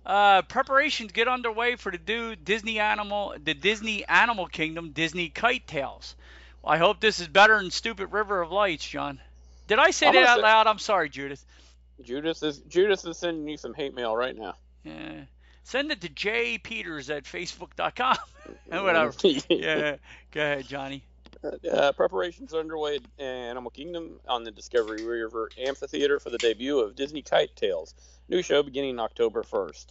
[0.05, 5.67] Uh, preparations get underway for the do Disney Animal, the Disney Animal Kingdom Disney Kite
[5.67, 6.15] Tales.
[6.65, 9.19] I hope this is better than Stupid River of Lights, John.
[9.67, 10.67] Did I say I'm that out say- loud?
[10.67, 11.45] I'm sorry, Judith.
[12.03, 14.55] Judas is Judas is sending you some hate mail right now.
[14.83, 15.25] Yeah.
[15.63, 18.17] Send it to jpeters at facebook.com.
[18.83, 19.13] whatever.
[19.49, 19.97] Yeah.
[20.31, 21.03] Go ahead, Johnny.
[21.43, 26.79] Uh, preparations are underway at Animal Kingdom on the Discovery River Amphitheater for the debut
[26.79, 27.95] of Disney Kite Tales.
[28.29, 29.87] New show beginning October 1st.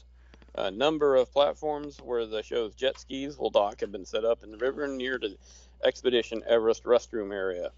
[0.56, 4.42] A number of platforms where the show's jet skis will dock have been set up
[4.42, 5.36] in the river near the
[5.84, 7.70] Expedition Everest restroom area.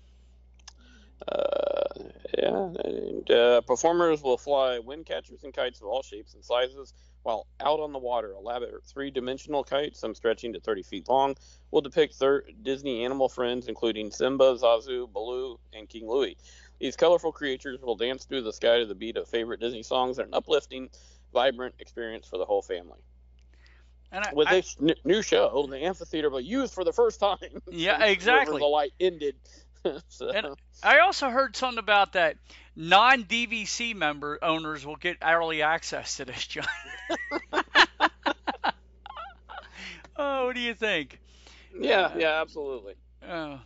[1.29, 2.03] Uh,
[2.39, 6.95] yeah, and uh, performers will fly wind catchers and kites of all shapes and sizes
[7.23, 8.33] while out on the water.
[8.33, 11.37] Elaborate three-dimensional kites, some stretching to 30 feet long,
[11.71, 16.37] will depict thir- Disney animal friends, including Simba, Zazu, Baloo, and King Louie.
[16.81, 20.19] These colorful creatures will dance through the sky to the beat of favorite Disney songs
[20.19, 20.89] in an uplifting,
[21.33, 22.99] vibrant experience for the whole family.
[24.11, 26.93] And I, With I- this n- new show, the amphitheater will be used for the
[26.93, 27.39] first time.
[27.71, 28.59] Yeah, exactly.
[28.59, 29.37] The Light ended.
[30.09, 30.47] so, And-
[30.83, 32.37] I also heard something about that
[32.77, 36.65] non DVC member owners will get early access to this, John.
[40.17, 41.19] oh, what do you think?
[41.79, 42.95] yeah, yeah, absolutely.
[43.27, 43.59] Uh,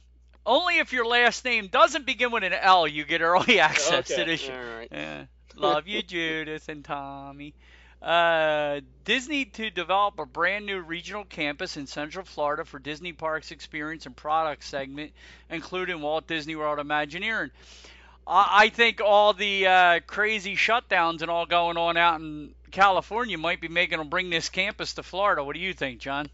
[0.45, 4.25] only if your last name doesn't begin with an L, you get early access okay,
[4.25, 4.49] to this.
[4.49, 4.89] all right.
[4.91, 5.25] Yeah.
[5.57, 7.55] Love you, Judith and Tommy.
[8.03, 13.51] Uh, Disney to develop a brand new regional campus in Central Florida for Disney Parks
[13.51, 15.13] Experience and Product segment,
[15.51, 17.51] including Walt Disney World Imagineering.
[18.27, 23.39] I, I think all the uh, crazy shutdowns and all going on out in California
[23.39, 25.43] might be making them bring this campus to Florida.
[25.43, 26.29] What do you think, John?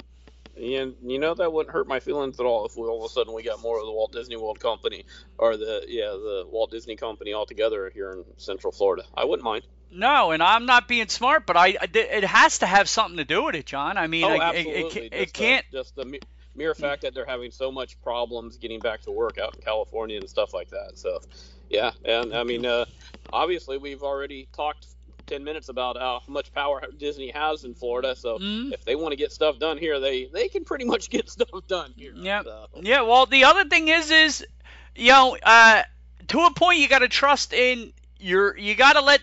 [0.57, 3.15] And you know that wouldn't hurt my feelings at all if we all of a
[3.15, 5.07] sudden we got more of the Walt Disney World Company
[5.39, 9.05] or the yeah the Walt Disney Company all together here in Central Florida.
[9.15, 9.65] I wouldn't mind.
[9.93, 13.45] No, and I'm not being smart, but I, it has to have something to do
[13.45, 13.97] with it, John.
[13.99, 15.65] I mean, oh, I- it- it, just it can't.
[15.71, 16.19] The, just the
[16.55, 20.19] mere fact that they're having so much problems getting back to work out in California
[20.19, 20.93] and stuff like that.
[20.99, 21.21] So,
[21.69, 22.85] yeah, and I mean, uh,
[23.33, 24.87] obviously we've already talked
[25.27, 28.17] ten minutes about how much power Disney has in Florida.
[28.17, 28.73] So Mhm.
[28.73, 31.49] if they want to get stuff done here, they they can pretty much get stuff
[31.69, 32.13] done here.
[32.17, 32.43] Yeah.
[32.43, 34.47] So, Yeah, well, the other thing is, is
[34.95, 35.83] you know, uh,
[36.29, 38.57] to a point, you got to trust in your.
[38.57, 39.21] You got to let.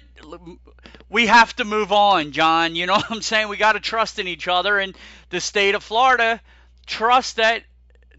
[1.09, 2.75] We have to move on, John.
[2.75, 3.49] You know what I'm saying?
[3.49, 4.95] We got to trust in each other, and
[5.29, 6.41] the state of Florida
[6.85, 7.63] trust that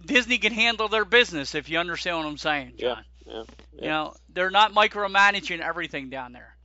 [0.05, 1.55] Disney can handle their business.
[1.55, 3.05] If you understand what I'm saying, yeah, John.
[3.27, 3.43] yeah,
[3.83, 6.57] You know, they're not micromanaging everything down there.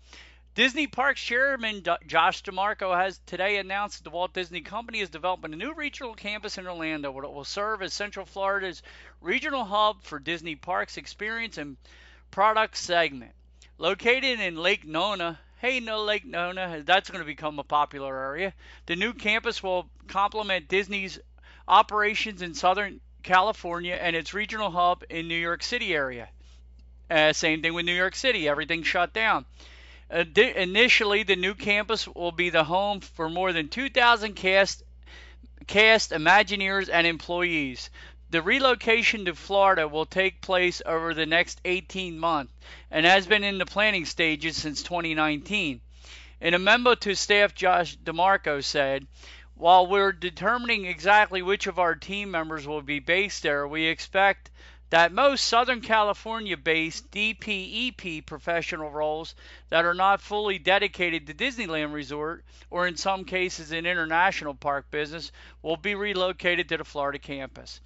[0.56, 5.51] Disney Parks Chairman Josh D'Amaro has today announced that the Walt Disney Company is developing
[5.51, 8.82] a new regional campus in Orlando that will serve as Central Florida's
[9.19, 11.75] regional hub for Disney Parks experience and
[12.32, 13.34] product segment.
[13.77, 18.53] Located in Lake Nona, hey, no Lake Nona, that's going to become a popular area.
[18.85, 21.19] The new campus will complement Disney's
[21.67, 26.29] operations in Southern California and its regional hub in New York City area.
[27.09, 29.45] Uh, same thing with New York City, everything shut down.
[30.09, 34.83] Uh, initially, the new campus will be the home for more than 2,000 cast,
[35.67, 37.89] cast Imagineers and employees.
[38.36, 42.52] The relocation to Florida will take place over the next 18 months
[42.91, 45.80] and has been in the planning stages since 2019.
[46.41, 49.08] In a memo to staff, Josh D'Amaro said,
[49.54, 54.52] while we're determining exactly which of our team members will be based there, we expect
[54.89, 59.34] that most Southern California based DPEP professional roles
[59.69, 64.91] that are not fully dedicated to Disneyland Resort or in some cases in international park
[64.91, 67.80] business will be relocated to the Florida campus.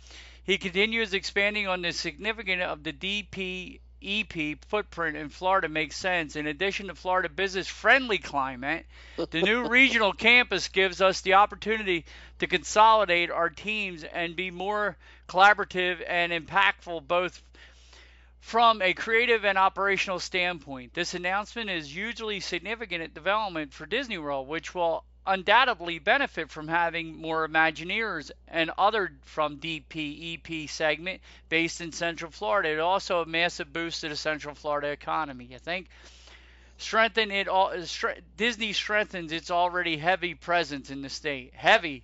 [0.50, 6.36] He continues expanding on the significance of the DPEP footprint in Florida makes sense.
[6.36, 12.04] In addition to Florida business friendly climate, the new regional campus gives us the opportunity
[12.40, 17.44] to consolidate our teams and be more collaborative and impactful both
[18.40, 20.96] from a creative and operational standpoint.
[20.96, 27.16] This announcement is hugely significant development for Disney World, which will undoubtedly benefit from having
[27.16, 32.70] more Imagineers and other from DPEP segment based in Central Florida.
[32.70, 35.52] It also a massive boost to the Central Florida economy.
[35.54, 35.88] I think
[36.78, 37.72] strengthen it all.
[38.38, 41.54] Disney strengthens its already heavy presence in the state.
[41.54, 42.04] Heavy,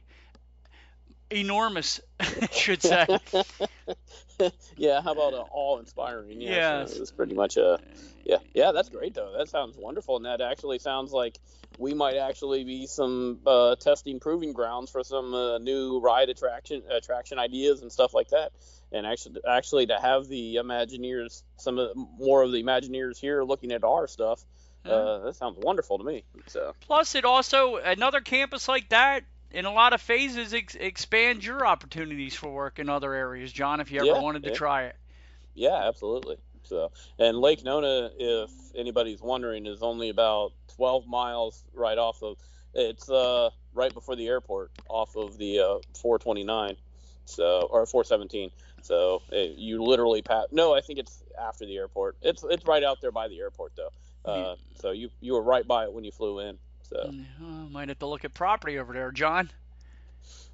[1.32, 2.00] enormous,
[2.52, 3.08] should say.
[4.78, 6.42] yeah, how about uh, awe-inspiring?
[6.42, 6.96] Yeah, yes.
[6.96, 7.80] it's pretty much a
[8.24, 8.72] yeah, yeah.
[8.72, 9.34] That's great though.
[9.38, 11.40] That sounds wonderful, and that actually sounds like
[11.78, 16.84] we might actually be some uh, testing proving grounds for some uh, new ride attraction
[16.90, 18.52] attraction ideas and stuff like that.
[18.92, 23.44] And actually, actually to have the Imagineers, some of the, more of the Imagineers here
[23.44, 24.46] looking at our stuff,
[24.86, 26.24] uh, that sounds wonderful to me.
[26.48, 31.46] So plus, it also another campus like that in a lot of phases ex- expands
[31.46, 33.80] your opportunities for work in other areas, John.
[33.80, 34.56] If you ever yeah, wanted to yeah.
[34.56, 34.96] try it.
[35.56, 36.38] Yeah, absolutely.
[36.64, 42.38] So, and Lake Nona, if anybody's wondering, is only about 12 miles right off of.
[42.74, 46.76] It's uh, right before the airport, off of the uh, 429,
[47.26, 48.52] so or 417.
[48.82, 50.46] So it, you literally pass.
[50.52, 52.18] No, I think it's after the airport.
[52.22, 53.90] It's it's right out there by the airport though.
[54.30, 56.58] Uh, so you you were right by it when you flew in.
[56.84, 57.12] So
[57.42, 59.50] oh, might have to look at property over there, John.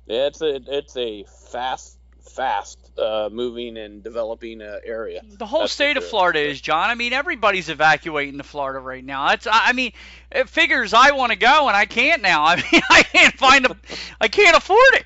[0.05, 5.21] Yeah, it's a it's a fast fast uh, moving and developing uh, area.
[5.23, 6.89] The whole That's state of Florida is, John.
[6.89, 9.29] I mean, everybody's evacuating to Florida right now.
[9.29, 9.93] That's, I mean,
[10.31, 12.43] it figures I want to go and I can't now.
[12.45, 13.75] I mean, I can't find a,
[14.19, 15.05] I can't afford it.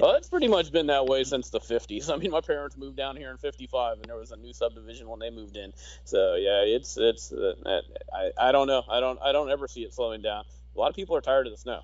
[0.00, 2.08] Well, it's pretty much been that way since the 50s.
[2.12, 5.08] I mean, my parents moved down here in 55, and there was a new subdivision
[5.08, 5.72] when they moved in.
[6.04, 7.54] So yeah, it's it's uh,
[8.12, 8.84] I I don't know.
[8.88, 10.44] I don't I don't ever see it slowing down.
[10.74, 11.82] A lot of people are tired of the snow.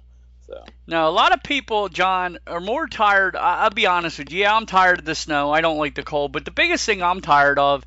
[0.49, 0.65] So.
[0.87, 3.37] Now, a lot of people, John, are more tired.
[3.37, 4.41] I'll be honest with you.
[4.41, 5.53] Yeah, I'm tired of the snow.
[5.53, 6.33] I don't like the cold.
[6.33, 7.85] But the biggest thing I'm tired of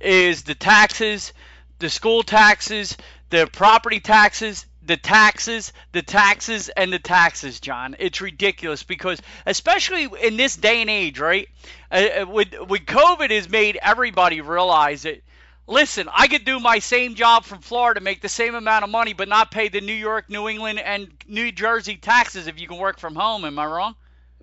[0.00, 1.34] is the taxes,
[1.78, 2.96] the school taxes,
[3.28, 7.94] the property taxes, the taxes, the taxes, and the taxes, John.
[7.98, 11.50] It's ridiculous because, especially in this day and age, right?
[11.92, 15.22] Uh, uh with, with COVID has made everybody realize it
[15.66, 19.12] listen, I could do my same job from Florida, make the same amount of money,
[19.12, 22.78] but not pay the New York, New England, and New Jersey taxes if you can
[22.78, 23.44] work from home.
[23.44, 23.94] Am I wrong?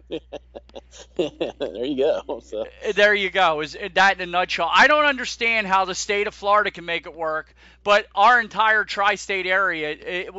[1.17, 2.39] there you go.
[2.41, 2.62] So.
[2.62, 3.62] Uh, there you go.
[3.62, 4.69] Is that in a nutshell?
[4.73, 7.53] I don't understand how the state of Florida can make it work,
[7.84, 9.89] but our entire tri-state area.
[9.89, 10.30] It,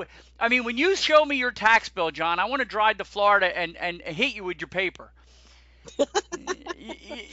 [0.41, 3.05] I mean, when you show me your tax bill, John, I want to drive to
[3.05, 5.11] Florida and and hit you with your paper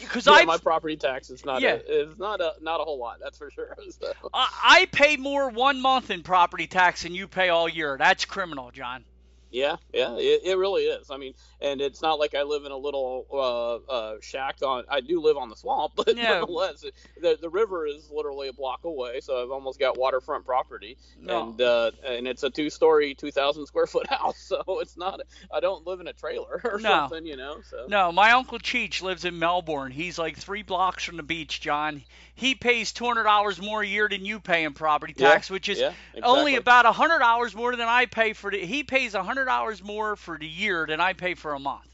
[0.02, 1.74] because yeah, I my property tax is not yeah.
[1.88, 3.20] a, is not a not a whole lot.
[3.22, 3.76] That's for sure.
[3.92, 4.12] So.
[4.34, 7.98] I, I pay more one month in property tax than you pay all year.
[7.98, 9.06] That's criminal, John.
[9.52, 11.10] Yeah, yeah, it, it really is.
[11.10, 14.84] I mean, and it's not like I live in a little uh, uh, shack on.
[14.90, 16.84] I do live on the swamp, but nonetheless,
[17.22, 21.50] the the river is literally a block away, so I've almost got waterfront property, no.
[21.50, 25.22] and uh, and it's a two story, two thousand square foot house, so it's not.
[25.54, 26.90] I don't live in a trailer or no.
[26.90, 27.62] something, you know.
[27.70, 29.92] So no, my uncle Cheech lives in Melbourne.
[29.92, 32.04] He's like three blocks from the beach, John
[32.36, 35.54] he pays two hundred dollars more a year than you pay in property tax, yeah,
[35.54, 36.22] which is yeah, exactly.
[36.40, 38.66] only about hundred dollars more than I pay for it.
[38.66, 41.88] He pays hundred dollars more for the year than I pay for a month.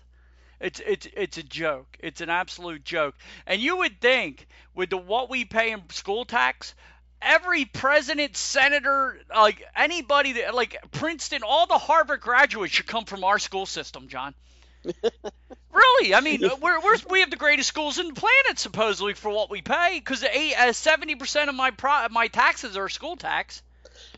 [0.59, 1.97] It's it's it's a joke.
[1.99, 3.15] It's an absolute joke.
[3.47, 6.75] And you would think with the what we pay in school tax,
[7.21, 13.23] every president, senator, like anybody that like Princeton, all the Harvard graduates should come from
[13.23, 14.33] our school system, John.
[15.71, 19.29] really, I mean, we're, we're we have the greatest schools in the planet supposedly for
[19.29, 23.61] what we pay because uh, seventy percent of my pro, my taxes are school tax.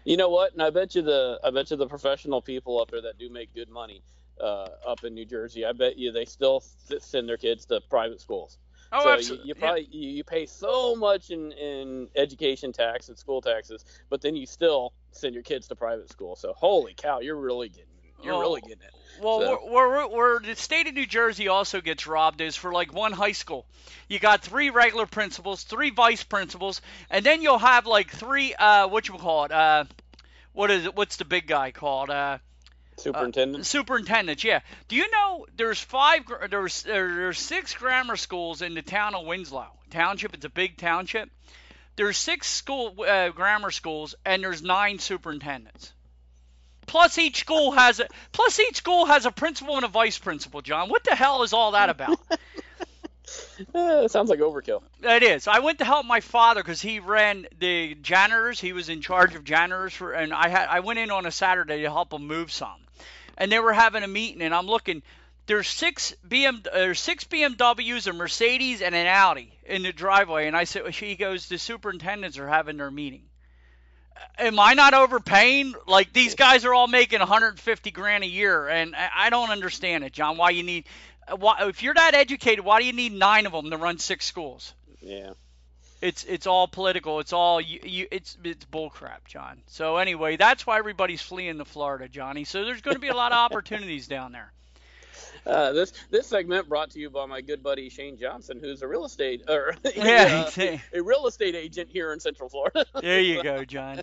[0.05, 0.53] You know what?
[0.53, 3.29] And I bet you the I bet you the professional people up there that do
[3.29, 4.03] make good money
[4.41, 6.63] uh, up in New Jersey, I bet you they still
[6.99, 8.57] send their kids to private schools.
[8.91, 9.47] Oh, so absolutely.
[9.47, 13.85] You, you probably you, you pay so much in, in education tax and school taxes,
[14.09, 16.35] but then you still send your kids to private school.
[16.35, 17.92] So holy cow, you're really getting
[18.23, 18.39] you're Oh.
[18.41, 18.93] really getting it.
[19.21, 22.71] Well, So- where, where, where the state of New Jersey also gets robbed is for
[22.73, 23.65] like one high school.
[24.09, 28.87] You got three regular principals, three vice principals, and then you'll have like three uh,
[28.87, 29.51] what you call it?
[29.51, 29.85] Uh,
[30.51, 30.95] what is it?
[30.95, 32.09] What's the big guy called?
[32.09, 32.39] Uh,
[32.97, 33.65] Superintendent.
[33.65, 34.43] superintendents.
[34.43, 34.59] Yeah.
[34.87, 36.21] Do you know there's five?
[36.49, 40.33] There's there's six grammar schools in the town of Winslow Township.
[40.35, 41.29] It's a big township.
[41.95, 45.91] There's six school uh, grammar schools, and there's nine superintendents.
[46.85, 50.61] Plus each school has a plus each school has a principal and a vice principal.
[50.61, 52.19] John, what the hell is all that about?
[52.29, 54.83] It eh, sounds like overkill.
[55.01, 55.47] It is.
[55.47, 58.59] I went to help my father because he ran the janitors.
[58.59, 61.31] He was in charge of janitors for, and I had I went in on a
[61.31, 62.81] Saturday to help him move some,
[63.37, 65.03] and they were having a meeting, and I'm looking.
[65.45, 70.55] There's six BM, there's six BMWs, a Mercedes, and an Audi in the driveway, and
[70.55, 73.23] I said, he goes, the superintendents are having their meeting.
[74.37, 75.73] Am I not overpaying?
[75.87, 80.13] Like these guys are all making 150 grand a year, and I don't understand it,
[80.13, 80.37] John.
[80.37, 80.85] Why you need,
[81.27, 83.99] uh, why if you're that educated, why do you need nine of them to run
[83.99, 84.73] six schools?
[85.01, 85.33] Yeah.
[86.01, 87.19] It's it's all political.
[87.19, 89.61] It's all you, you it's it's bullcrap, John.
[89.67, 92.43] So anyway, that's why everybody's fleeing to Florida, Johnny.
[92.43, 94.51] So there's going to be a lot of opportunities down there.
[95.45, 98.87] Uh, this this segment brought to you by my good buddy Shane Johnson, who's a
[98.87, 102.85] real estate or Yeah, uh, a real estate agent here in Central Florida.
[103.01, 104.01] There you go, John.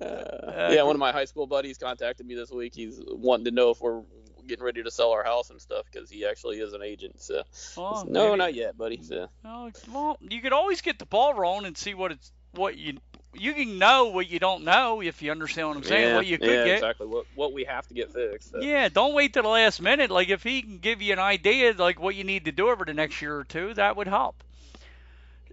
[0.00, 2.74] Uh, yeah, one of my high school buddies contacted me this week.
[2.74, 4.02] He's wanting to know if we're
[4.46, 7.20] getting ready to sell our house and stuff because he actually is an agent.
[7.22, 7.42] So
[7.78, 9.02] Oh, no, maybe- not yet, buddy.
[9.02, 12.76] So Oh, well, you could always get the ball rolling and see what it's what
[12.76, 12.98] you
[13.40, 16.08] you can know what you don't know if you understand what I'm saying.
[16.08, 16.74] yeah, what you could yeah, get.
[16.74, 18.52] exactly what what we have to get fixed.
[18.52, 18.60] So.
[18.60, 20.10] Yeah, don't wait till the last minute.
[20.10, 22.84] Like if he can give you an idea, like what you need to do over
[22.84, 24.42] the next year or two, that would help.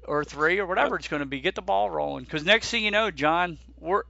[0.06, 1.40] Or three, or whatever it's going to be.
[1.40, 2.26] Get the ball rolling.
[2.26, 4.04] Because next thing you know, John, we're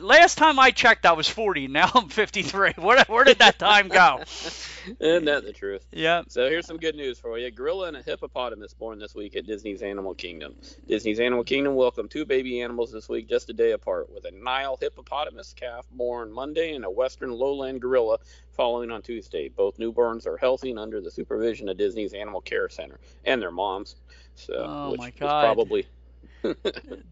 [0.00, 1.68] last time I checked, I was 40.
[1.68, 2.72] Now I'm 53.
[2.78, 4.20] Where where did that time go?
[5.00, 5.86] Isn't that the truth?
[5.92, 6.22] Yeah.
[6.28, 7.46] So here's some good news for you.
[7.46, 10.54] A Gorilla and a hippopotamus born this week at Disney's Animal Kingdom.
[10.86, 14.30] Disney's Animal Kingdom welcomed two baby animals this week just a day apart, with a
[14.30, 18.18] Nile hippopotamus calf born Monday and a western lowland gorilla
[18.52, 19.48] following on Tuesday.
[19.48, 23.50] Both newborns are healthy and under the supervision of Disney's Animal Care Center and their
[23.50, 23.96] moms.
[24.34, 25.42] So, Oh, which my God.
[25.42, 25.86] probably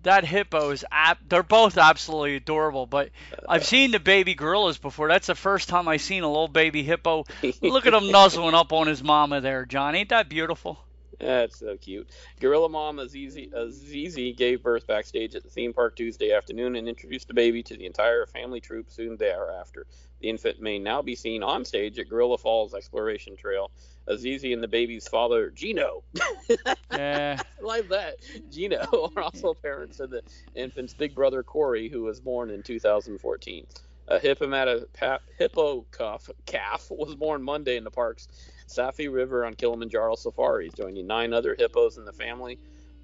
[0.03, 3.11] That hippo is ab- they're both absolutely adorable, but
[3.49, 5.09] I've seen the baby gorillas before.
[5.09, 7.25] That's the first time I've seen a little baby hippo.
[7.63, 9.95] Look at him nuzzling up on his mama there, John.
[9.95, 10.79] Ain't that beautiful?
[11.19, 12.11] That's so cute.
[12.41, 16.89] Gorilla mom Azizi, Azizi uh, gave birth backstage at the theme park Tuesday afternoon and
[16.89, 19.87] introduced the baby to the entire family troop soon thereafter.
[20.25, 23.71] The infant may now be seen on stage at Gorilla Falls Exploration Trail.
[24.09, 26.03] Azizi and the baby's father, Gino,
[26.91, 27.37] Yeah.
[27.39, 28.15] I like that,
[28.51, 30.23] Gino, are also parents of the
[30.55, 33.67] infant's big brother Corey, who was born in 2014.
[34.09, 34.87] A hippomata,
[35.37, 38.27] hippo cuff, calf was born Monday in the park's
[38.67, 42.59] Safi River on Kilimanjaro safaris, joining nine other hippos in the family,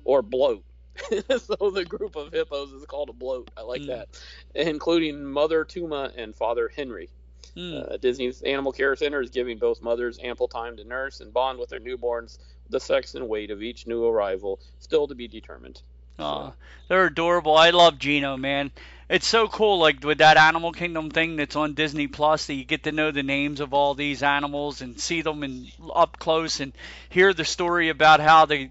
[0.05, 0.65] or bloat.
[1.39, 3.51] so the group of hippos is called a bloat.
[3.57, 3.87] I like Mm.
[3.89, 4.09] that,
[4.55, 7.09] including Mother Tuma and Father Henry.
[7.55, 7.79] Hmm.
[7.89, 11.59] Uh, Disney's Animal Care Center is giving both mothers ample time to nurse and bond
[11.59, 12.39] with their newborns.
[12.69, 15.83] The sex and weight of each new arrival still to be determined.
[16.21, 16.53] Aw,
[16.89, 17.57] they're adorable.
[17.57, 18.71] I love Gino, man.
[19.09, 22.65] It's so cool, like with that Animal Kingdom thing that's on Disney Plus, that you
[22.65, 26.61] get to know the names of all these animals and see them in up close
[26.61, 26.73] and
[27.09, 28.71] hear the story about how they,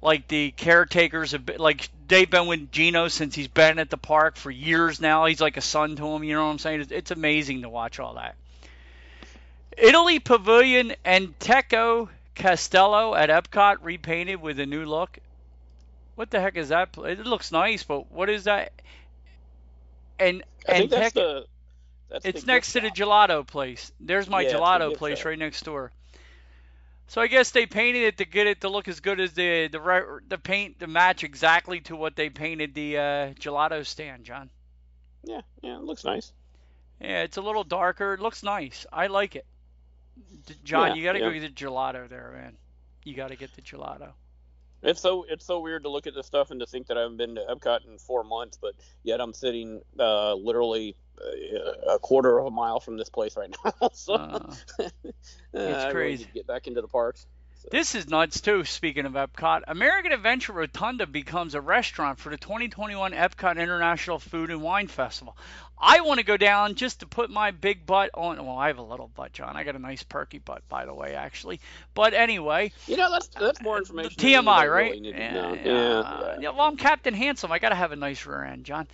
[0.00, 3.96] like the caretakers have been, like they've been with Gino since he's been at the
[3.96, 5.26] park for years now.
[5.26, 6.24] He's like a son to him.
[6.24, 6.82] You know what I'm saying?
[6.82, 8.36] It's, it's amazing to watch all that.
[9.76, 15.18] Italy Pavilion and Teco Castello at Epcot repainted with a new look.
[16.14, 16.90] What the heck is that?
[16.98, 18.72] It looks nice, but what is that?
[20.18, 21.46] And I and think that's Tec- the.
[22.10, 23.92] That's it's next to the gelato place.
[24.00, 25.26] There's my Yeah, gelato place shop.
[25.26, 25.92] right next door.
[27.08, 29.68] So I guess they painted it to get it to look as good as the
[29.68, 33.02] the right the paint to match exactly to what they painted the uh,
[33.32, 34.50] gelato stand, John.
[35.24, 36.32] Yeah, yeah, it looks nice.
[37.00, 38.12] Yeah, it's a little darker.
[38.12, 38.84] It looks nice.
[38.92, 39.46] I like it.
[40.64, 42.56] John, Yeah, you got to go get the gelato there, man.
[43.04, 44.12] You got to get the gelato.
[44.82, 47.02] It's so it's so weird to look at this stuff and to think that I
[47.02, 50.94] haven't been to Epcot in four months, but yet I'm sitting uh, literally
[51.88, 53.88] a quarter of a mile from this place right now.
[53.92, 54.14] so
[55.54, 55.94] Uh, it's crazy.
[55.94, 57.26] Really to get back into the parks.
[57.70, 58.64] This is nuts too.
[58.64, 64.50] Speaking of Epcot, American Adventure Rotunda becomes a restaurant for the 2021 Epcot International Food
[64.50, 65.36] and Wine Festival.
[65.78, 68.44] I want to go down just to put my big butt on.
[68.44, 69.56] Well, I have a little butt, John.
[69.56, 71.60] I got a nice perky butt, by the way, actually.
[71.94, 74.12] But anyway, You know, that's that's more information.
[74.12, 74.92] TMI, right?
[74.92, 75.64] really yeah, yeah.
[75.64, 77.52] Yeah, Yeah, Well, I'm Captain Handsome.
[77.52, 78.88] I got to have a nice rear end, John.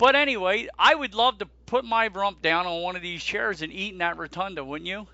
[0.00, 3.60] But anyway, I would love to put my rump down on one of these chairs
[3.60, 5.06] and eat in that rotunda, wouldn't you?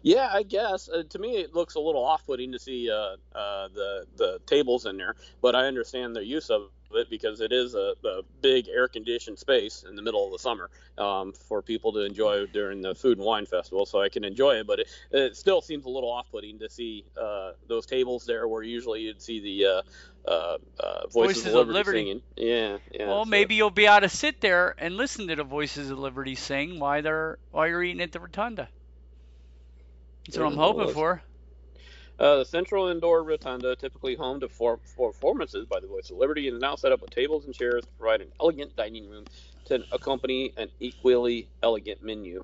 [0.00, 0.88] Yeah, I guess.
[0.88, 4.86] Uh, to me, it looks a little off-putting to see uh, uh, the the tables
[4.86, 8.68] in there, but I understand their use of it because it is a, a big
[8.68, 12.94] air-conditioned space in the middle of the summer um, for people to enjoy during the
[12.94, 13.84] food and wine festival.
[13.84, 17.04] So I can enjoy it, but it, it still seems a little off-putting to see
[17.20, 19.84] uh, those tables there where usually you'd see the
[20.26, 21.98] uh, uh, voices, Voices of of Liberty, Liberty.
[22.00, 22.22] singing.
[22.36, 23.06] Yeah, yeah.
[23.06, 25.98] well, so- maybe you'll be able to sit there and listen to the Voices of
[25.98, 28.68] Liberty sing while they're while you're eating at the rotunda.
[30.26, 31.22] That's what I'm hoping for.
[32.18, 36.16] Uh, the central indoor rotunda, typically home to for, for performances by the Voice of
[36.16, 39.24] Liberty, is now set up with tables and chairs to provide an elegant dining room
[39.66, 42.42] to accompany an equally elegant menu.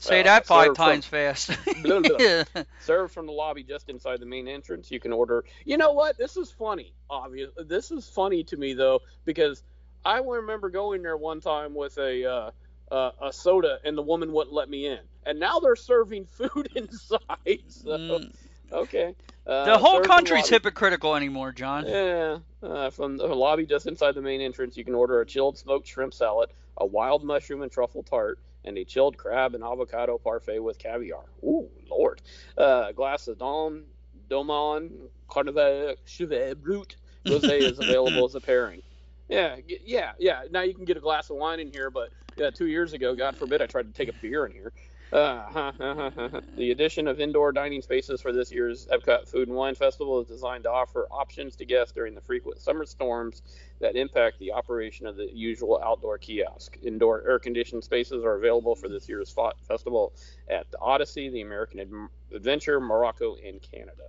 [0.00, 1.50] Say uh, that five served from- times fast.
[1.82, 2.62] Blah, blah.
[2.80, 5.44] Served from the lobby just inside the main entrance, you can order.
[5.64, 6.16] You know what?
[6.18, 6.92] This is funny.
[7.08, 7.50] Obvious.
[7.66, 9.62] This is funny to me though because
[10.04, 12.50] I remember going there one time with a uh,
[12.90, 16.70] uh, a soda and the woman wouldn't let me in, and now they're serving food
[16.74, 17.60] inside.
[17.68, 18.32] So Mm,
[18.72, 19.14] okay.
[19.46, 20.54] Uh, the whole country's lobby.
[20.56, 21.86] hypocritical anymore, John.
[21.86, 25.58] Yeah, uh, from the lobby just inside the main entrance, you can order a chilled
[25.58, 30.18] smoked shrimp salad, a wild mushroom and truffle tart, and a chilled crab and avocado
[30.18, 31.24] parfait with caviar.
[31.44, 32.20] Ooh, lord!
[32.56, 33.84] Uh, a glass of Dom
[34.28, 34.90] Domon
[35.28, 36.96] Carnival Chevet Brut
[37.26, 38.82] Rosé is available as a pairing.
[39.28, 40.42] Yeah, yeah, yeah.
[40.50, 43.14] Now you can get a glass of wine in here, but yeah, two years ago,
[43.14, 44.72] God forbid, I tried to take a beer in here.
[45.12, 45.72] Uh,
[46.56, 50.28] the addition of indoor dining spaces for this year's Epcot Food and Wine Festival is
[50.28, 53.42] designed to offer options to guests during the frequent summer storms
[53.80, 56.76] that impact the operation of the usual outdoor kiosk.
[56.82, 59.34] Indoor air-conditioned spaces are available for this year's
[59.66, 60.12] festival
[60.48, 64.04] at the Odyssey, the American Ad- Adventure, Morocco, and Canada.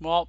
[0.00, 0.28] Well,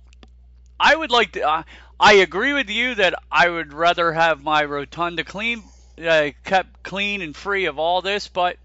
[0.79, 1.41] I would like to.
[1.41, 1.63] Uh,
[1.99, 5.63] I agree with you that I would rather have my rotunda clean,
[6.01, 8.57] uh, kept clean and free of all this, but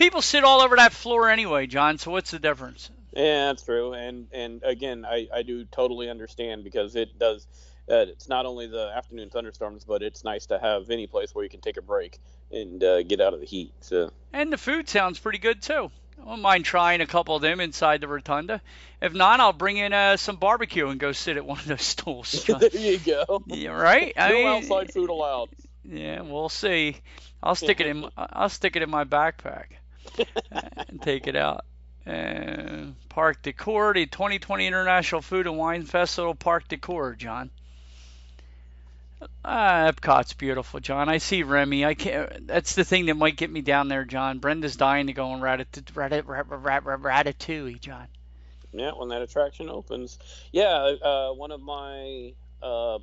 [0.00, 1.98] people sit all over that floor anyway, John.
[1.98, 2.90] So what's the difference?
[3.14, 3.92] Yeah, that's true.
[3.92, 7.46] And and again, I, I do totally understand because it does.
[7.88, 11.42] Uh, it's not only the afternoon thunderstorms, but it's nice to have any place where
[11.42, 12.18] you can take a break
[12.52, 13.72] and uh, get out of the heat.
[13.80, 15.90] So And the food sounds pretty good too.
[16.20, 18.60] I wouldn't mind trying a couple of them inside the rotunda.
[19.02, 21.82] If not, I'll bring in uh, some barbecue and go sit at one of those
[21.82, 22.44] stools.
[22.60, 23.42] There you go.
[23.46, 24.12] yeah, right?
[24.16, 25.48] I no mean, outside food allowed.
[25.82, 26.96] Yeah, we'll see.
[27.42, 28.04] I'll stick it in.
[28.16, 29.79] I'll stick it in my backpack
[30.88, 31.64] and take it out.
[32.06, 37.50] Uh, Park Decor, the 2020 International Food and Wine Festival, Park Decor, John.
[39.44, 41.08] Ah, Epcot's beautiful, John.
[41.10, 41.84] I see Remy.
[41.84, 42.46] I can't.
[42.46, 44.38] That's the thing that might get me down there, John.
[44.38, 48.06] Brenda's dying to go on ratat- ratat- rat- rat- rat- ratatouille, John.
[48.72, 50.18] Yeah, when that attraction opens.
[50.52, 52.32] Yeah, uh, one of my
[52.62, 52.98] uh,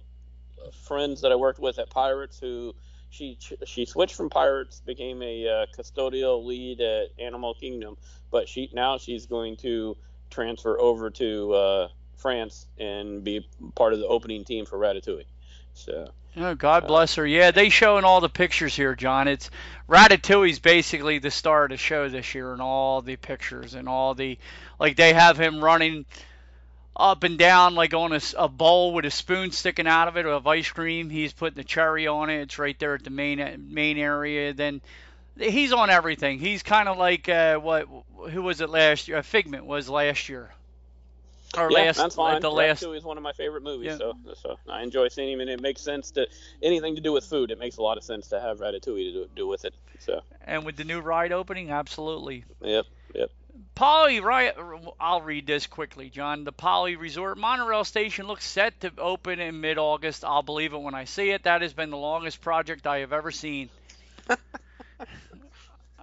[0.87, 2.73] friends that I worked with at Pirates, who
[3.17, 7.97] she she switched from Pirates, became a uh, custodial lead at Animal Kingdom,
[8.31, 9.97] but she now she's going to
[10.29, 15.25] transfer over to uh, France and be part of the opening team for Ratatouille.
[15.73, 17.25] So Oh, God bless her.
[17.25, 19.27] Yeah, they showing all the pictures here, John.
[19.27, 19.49] It's
[19.89, 24.13] Ratatouille's basically the star of the show this year, and all the pictures and all
[24.13, 24.37] the
[24.79, 24.97] like.
[24.97, 26.05] They have him running
[26.97, 30.47] up and down like on a bowl with a spoon sticking out of it of
[30.47, 31.09] ice cream.
[31.09, 32.41] He's putting the cherry on it.
[32.41, 34.53] It's right there at the main main area.
[34.53, 34.81] Then
[35.37, 36.39] he's on everything.
[36.39, 37.87] He's kind of like uh, what?
[38.31, 39.17] Who was it last year?
[39.17, 40.51] Uh, Figment was last year.
[41.57, 42.41] Or yeah, last, that's fine.
[42.41, 43.97] the last Ratatouille is one of my favorite movies, Yeah.
[43.97, 46.27] so so I enjoy seeing him, and it makes sense to
[46.61, 47.51] anything to do with food.
[47.51, 49.73] It makes a lot of sense to have Ratatouille to do, do with it.
[49.99, 52.43] So and with the new ride opening, absolutely.
[52.61, 52.85] yep,
[53.15, 53.31] yep.
[53.77, 54.19] Poly.
[54.99, 56.43] I'll read this quickly, John.
[56.43, 60.25] The Poly Resort monorail station looks set to open in mid-August.
[60.25, 61.43] I'll believe it when I see it.
[61.43, 63.69] That has been the longest project I have ever seen.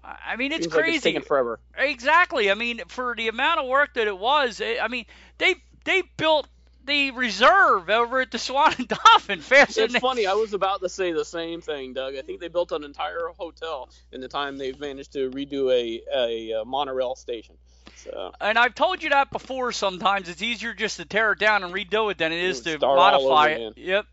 [0.04, 0.96] I mean, it's Seems like crazy.
[0.96, 1.58] it's taking forever.
[1.76, 2.50] Exactly.
[2.50, 5.06] I mean, for the amount of work that it was, I mean,
[5.38, 6.46] they they built
[6.86, 10.26] the reserve over at the Swan and Dolphin faster It's funny.
[10.26, 12.14] I was about to say the same thing, Doug.
[12.16, 16.02] I think they built an entire hotel in the time they've managed to redo a
[16.14, 17.56] a, uh monorail station.
[17.96, 18.32] So.
[18.40, 19.72] And I've told you that before.
[19.72, 22.78] Sometimes it's easier just to tear it down and redo it than it is to
[22.78, 23.54] modify it.
[23.56, 23.72] again.
[23.76, 24.06] Yep.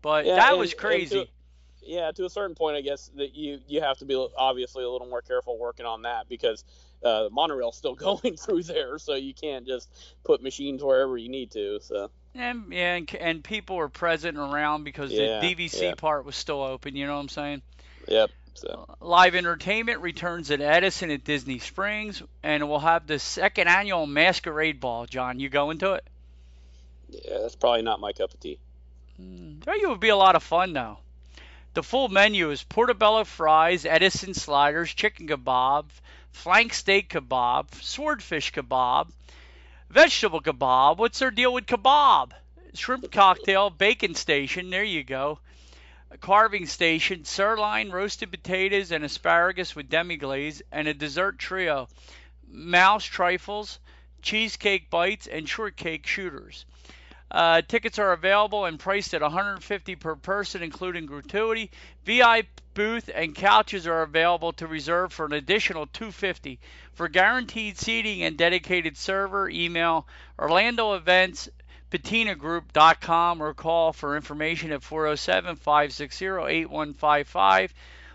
[0.00, 1.28] But Yeah, that and- was crazy.
[1.82, 4.88] yeah, to a certain point, I guess that you you have to be obviously a
[4.90, 6.64] little more careful working on that because
[7.04, 9.88] uh, monorail's still going through there, so you can't just
[10.24, 11.80] put machines wherever you need to.
[11.80, 15.94] So And yeah, and, and people were present and around because Yeah, the DVC yeah.
[15.94, 16.96] part was still open.
[16.96, 17.62] You know what I'm saying?
[18.08, 18.30] yep.
[18.54, 24.06] So Live entertainment returns at Edison at Disney Springs, and we'll have the second annual
[24.06, 25.06] Masquerade Ball.
[25.06, 26.04] John, you going to it?
[27.08, 28.58] yeah, that's probably not my cup of tea.
[29.18, 30.98] I think it would be a lot of fun though.
[31.74, 35.86] The full menu is portobello fries, Edison sliders, chicken kebab,
[36.32, 39.10] flank steak kebab, swordfish kebab,
[39.88, 40.98] vegetable kebab.
[40.98, 42.32] What's their deal with kebab?
[42.74, 44.70] Shrimp cocktail, bacon station.
[44.70, 45.38] There you go.
[46.10, 51.88] A carving station, sirloin, roasted potatoes, and asparagus with demi glaze, and a dessert trio:
[52.48, 53.78] mouse trifles,
[54.20, 56.64] cheesecake bites, and shortcake shooters.
[57.32, 61.70] Uh, tickets are available and priced at 150 per person, including gratuity.
[62.04, 66.60] VIP booth and couches are available to reserve for an additional 250.
[66.92, 70.06] For guaranteed seating and dedicated server, email
[70.38, 71.48] Orlando Events
[71.90, 77.70] patinagroup.com or call for information at 407-560-8155.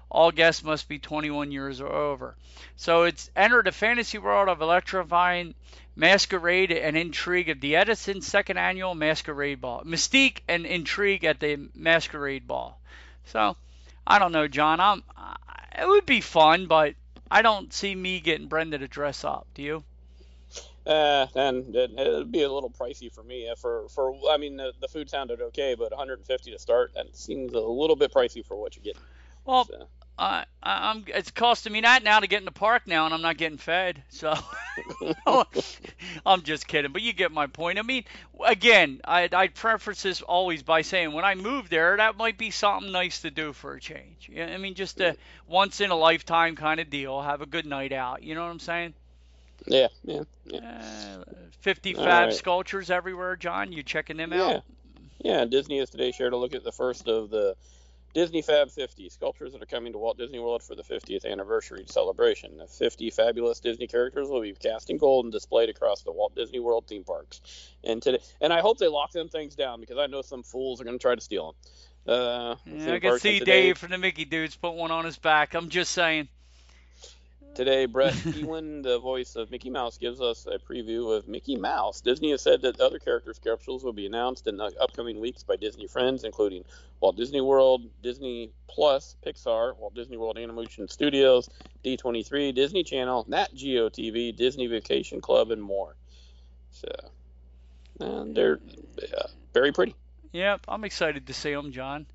[0.10, 2.36] All guests must be 21 years or over.
[2.76, 5.54] So it's entered the fantasy world of electrifying
[5.96, 9.84] masquerade and intrigue of the Edison second annual masquerade ball.
[9.84, 12.80] Mystique and intrigue at the masquerade ball.
[13.26, 13.58] So
[14.06, 14.80] I don't know, John.
[14.80, 15.04] I'm,
[15.78, 16.94] it would be fun, but
[17.30, 19.48] I don't see me getting Brenda to dress up.
[19.54, 19.84] Do you?
[20.86, 23.50] Uh, and it, it'd be a little pricey for me.
[23.50, 27.14] Uh, For for I mean, the, the food sounded okay, but 150 to start that
[27.16, 29.02] seems a little bit pricey for what you're getting.
[29.44, 29.88] Well, So.
[30.18, 31.06] I, I- I'm.
[31.08, 33.58] It's costing me that now to get in the park now, and I'm not getting
[33.58, 34.02] fed.
[34.10, 34.34] So
[36.26, 37.80] I'm just kidding, but you get my point.
[37.80, 38.04] I mean,
[38.46, 42.52] again, I I preface this always by saying when I move there, that might be
[42.52, 44.30] something nice to do for a change.
[44.38, 45.16] I mean, just a
[45.48, 47.22] once in a lifetime kind of deal.
[47.22, 48.24] Have a good night out.
[48.24, 48.94] You know what I'm saying?
[49.66, 50.60] Yeah, yeah, yeah.
[50.60, 51.24] Uh,
[51.62, 52.34] 50 All fab right.
[52.34, 53.72] sculptures everywhere, John.
[53.72, 54.58] You checking them Yeah.
[54.58, 54.64] out?
[55.20, 57.56] Yeah, Disney has today shared a look at the first of the
[58.18, 61.84] Disney Fab 50 sculptures that are coming to Walt Disney World for the 50th anniversary
[61.86, 62.58] celebration.
[62.58, 66.34] The 50 fabulous Disney characters will be cast in gold and displayed across the Walt
[66.34, 67.42] Disney World theme parks.
[67.84, 70.82] And today, and I hope they lock them things down because I know some fools
[70.82, 71.56] are going to try to steal
[72.06, 72.16] them.
[72.16, 75.20] Uh, Yeah, I can see today, Dave from the Mickey Dudes put one on his
[75.20, 75.54] back.
[75.54, 76.28] I'm just saying.
[77.58, 82.02] Today, Brett Keelan, the voice of Mickey Mouse, gives us a preview of Mickey Mouse.
[82.02, 85.56] Disney has said that other character sculptures will be announced in the upcoming weeks by
[85.56, 86.64] Disney friends, including
[87.00, 91.50] Walt Disney World, Disney Plus, Pixar, Walt Disney World Animation Studios,
[91.84, 95.96] D23, Disney Channel, Nat Geo TV, Disney Vacation Club, and more.
[96.70, 96.90] So,
[98.00, 98.60] and they're
[99.18, 99.96] uh, very pretty.
[100.32, 102.06] Yep, I'm excited to see them, John.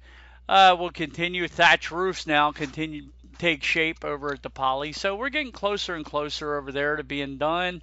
[0.49, 1.49] Uh, we'll continue.
[1.49, 3.09] Thatch roofs now continue
[3.43, 7.03] take shape over at the Poly, so we're getting closer and closer over there to
[7.03, 7.83] being done.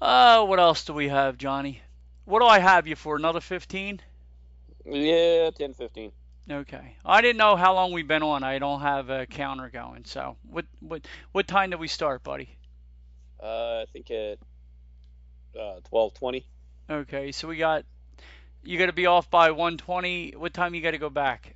[0.00, 1.82] Uh, what else do we have, Johnny?
[2.24, 3.14] What do I have you for?
[3.16, 4.00] Another 15?
[4.86, 6.12] Yeah, 10, 15.
[6.50, 6.96] Okay.
[7.04, 8.42] I didn't know how long we've been on.
[8.42, 10.06] I don't have a counter going.
[10.06, 12.56] So, what what what time did we start, buddy?
[13.40, 14.38] Uh, I think at
[15.60, 16.46] uh, 12, 20.
[16.90, 17.84] Okay, so we got
[18.64, 20.32] you got to be off by 120.
[20.38, 21.54] What time you got to go back?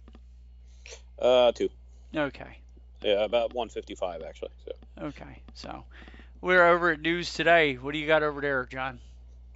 [1.19, 1.69] Uh, 2.
[2.15, 2.59] Okay.
[3.07, 4.51] Yeah, about 155 actually.
[4.65, 4.73] So.
[5.07, 5.41] Okay.
[5.55, 5.85] So,
[6.41, 7.75] we're over at news today.
[7.75, 8.99] What do you got over there, John?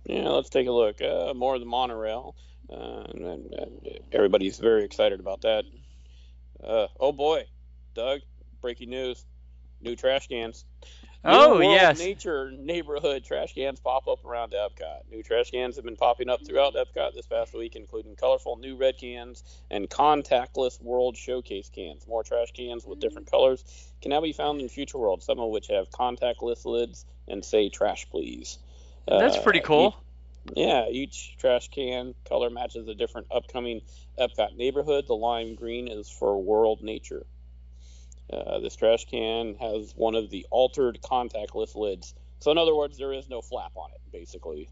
[0.05, 1.03] Yeah, let's take a look.
[1.03, 2.37] Uh, more of the monorail,
[2.73, 5.65] uh, and, and, and everybody's very excited about that.
[6.63, 7.45] Uh, oh boy,
[7.97, 8.21] Doug,
[8.61, 9.25] breaking news:
[9.81, 10.65] new trash cans.
[11.23, 11.99] New Oh, World yes.
[11.99, 15.01] Nature neighborhood trash cans pop up around Epcot.
[15.11, 18.75] New trash cans have been popping up throughout Epcot this past week, including colorful new
[18.75, 22.07] red cans and contactless World Showcase cans.
[22.09, 25.51] More trash cans with different colors can now be found in Future World, some of
[25.51, 28.59] which have contactless lids and say "Trash Please."
[29.07, 29.95] That's Uh, pretty cool.
[30.57, 33.83] yeah, each trash can color matches a different upcoming
[34.19, 35.07] Epcot neighborhood.
[35.07, 37.27] The lime green is for World Nature.
[38.33, 42.15] Uh, this trash can has one of the altered contactless lids.
[42.41, 44.69] So in other words, there is no flap on it, basically.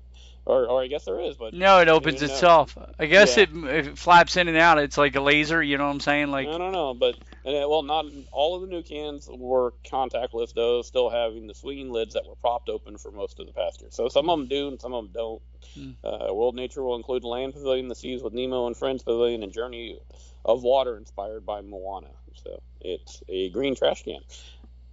[0.47, 2.79] Or, or I guess there is, but No, it opens itself.
[2.99, 3.43] I guess Yeah.
[3.43, 4.79] it, it flaps in and out.
[4.79, 5.63] It's like a laser.
[5.63, 6.31] You know what I'm saying?
[6.31, 6.95] Like, I don't know.
[6.95, 11.55] But uh, well, not all of the new cans were contactless, though, still having the
[11.55, 13.91] swinging lids that were propped open for most of the past year.
[13.93, 15.43] So some of them do, and some of them don't.
[15.75, 15.91] Hmm.
[16.03, 19.53] Uh, World Nature will include Land Pavilion, the Seas with Nemo and Friends Pavilion, and
[19.53, 19.99] Journey
[20.47, 22.09] of Water inspired by Moana.
[22.45, 24.21] So it's a green trash can.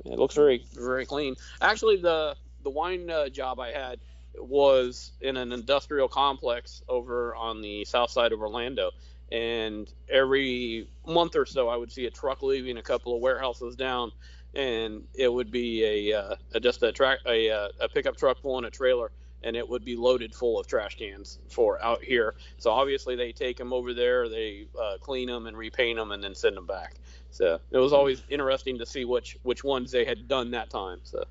[0.06, 1.36] It looks very very clean.
[1.62, 4.00] Actually, the the wine uh, job I had
[4.38, 8.92] was in an industrial complex over on the south side of Orlando.
[9.32, 13.76] And every month or so, I would see a truck leaving a couple of warehouses
[13.76, 14.12] down,
[14.54, 18.42] and it would be a, uh, a just a track a, uh, a pickup truck
[18.42, 19.12] pulling a trailer,
[19.46, 22.36] and it would be loaded full of trash cans for out here.
[22.58, 26.22] So obviously they take them over there, they uh, clean them and repaint them, and
[26.22, 26.96] then send them back.
[27.32, 31.00] So it was always interesting to see which which ones they had done that time.
[31.04, 31.24] So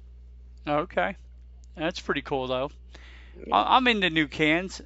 [0.67, 1.17] Okay,
[1.77, 2.71] that's pretty cool though.
[3.53, 4.81] I- I'm into new cans.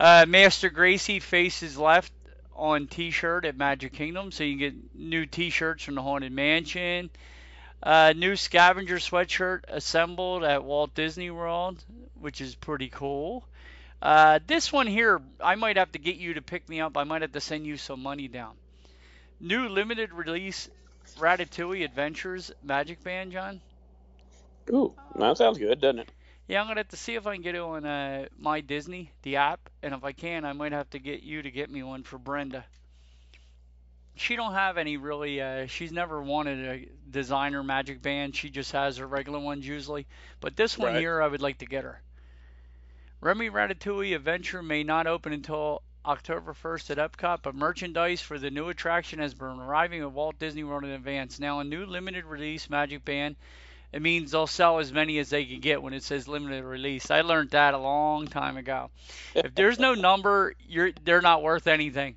[0.00, 2.12] Uh, Master Gracey faces left
[2.56, 7.08] on T-shirt at Magic Kingdom, so you can get new T-shirts from the Haunted Mansion.
[7.82, 11.82] Uh, new scavenger sweatshirt assembled at Walt Disney World,
[12.22, 13.44] which is pretty cool.
[14.00, 16.96] Uh, this one here, I might have to get you to pick me up.
[16.96, 18.54] I might have to send you some money down.
[19.40, 20.70] New limited release
[21.18, 23.60] Ratatouille Adventures Magic Band, John.
[24.70, 26.12] ooh, that sounds good, doesn't it?
[26.48, 29.10] Yeah, I'm gonna have to see if I can get it on uh, my Disney,
[29.22, 31.82] the app, and if I can, I might have to get you to get me
[31.82, 32.64] one for Brenda.
[34.14, 35.40] She don't have any really.
[35.40, 38.36] Uh, she's never wanted a designer magic band.
[38.36, 40.06] She just has her regular ones usually.
[40.40, 41.00] But this one Right.
[41.00, 42.00] here, I would like to get her.
[43.22, 48.50] Remy Ratatouille Adventure may not open until October 1st at Epcot, but merchandise for the
[48.50, 51.38] new attraction has been arriving at Walt Disney World in advance.
[51.38, 53.36] Now, a new limited release magic band
[53.92, 57.10] it means they'll sell as many as they can get when it says limited release.
[57.10, 58.90] I learned that a long time ago.
[59.34, 62.16] If there's no number, you're they're not worth anything.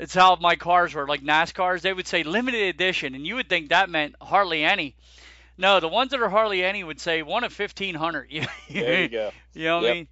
[0.00, 1.82] It's how my cars were, like NASCARs.
[1.82, 4.96] They would say limited edition, and you would think that meant hardly any.
[5.58, 8.30] No, the ones that are hardly any would say one of fifteen hundred.
[8.70, 9.30] There you go.
[9.54, 9.90] You know what Yep.
[9.90, 10.08] I mean?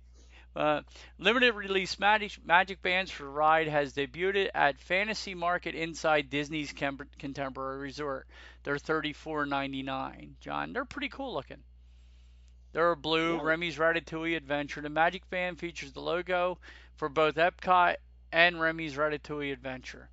[0.57, 0.83] Uh,
[1.19, 7.79] limited release magic, magic bands for ride has debuted at Fantasia Market inside Disney's Contemporary
[7.79, 8.29] Resort.
[8.63, 10.35] They're $34.99.
[10.41, 11.63] John, they're pretty cool looking.
[12.73, 13.37] They're blue.
[13.37, 13.43] Yeah.
[13.43, 14.81] Remy's Ratatouille Adventure.
[14.81, 16.59] The magic band features the logo
[16.97, 17.97] for both Epcot
[18.33, 20.09] and Remy's Ratatouille Adventure.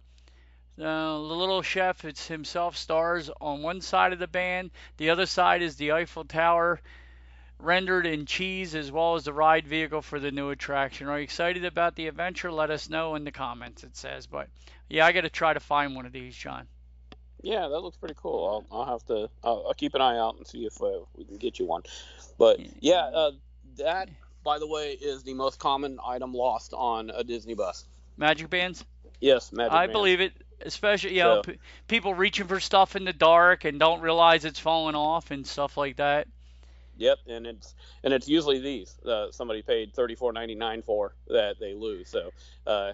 [0.79, 4.71] Uh, the little chef it's himself stars on one side of the band.
[4.97, 6.81] The other side is the Eiffel Tower
[7.61, 11.07] rendered in cheese as well as the ride vehicle for the new attraction.
[11.07, 12.51] Are you excited about the adventure?
[12.51, 14.27] Let us know in the comments, it says.
[14.27, 14.47] But
[14.89, 16.67] yeah, I got to try to find one of these, John.
[17.41, 18.65] Yeah, that looks pretty cool.
[18.71, 19.29] I'll, I'll have to.
[19.43, 21.83] I'll, I'll keep an eye out and see if uh, we can get you one.
[22.37, 23.31] But yeah, uh,
[23.77, 24.09] that
[24.43, 27.85] by the way is the most common item lost on a Disney bus.
[28.17, 28.83] Magic bands?
[29.19, 29.71] Yes, magic.
[29.71, 29.73] Bands.
[29.73, 29.93] I bands.
[29.93, 30.33] believe it.
[30.63, 34.45] Especially, you know, So- p- people reaching for stuff in the dark and don't realize
[34.45, 36.27] it's falling off and stuff like that.
[37.01, 37.73] Yep, and it's
[38.03, 42.09] and it's usually these uh, somebody paid thirty four ninety nine for that they lose.
[42.09, 42.29] So
[42.67, 42.91] uh,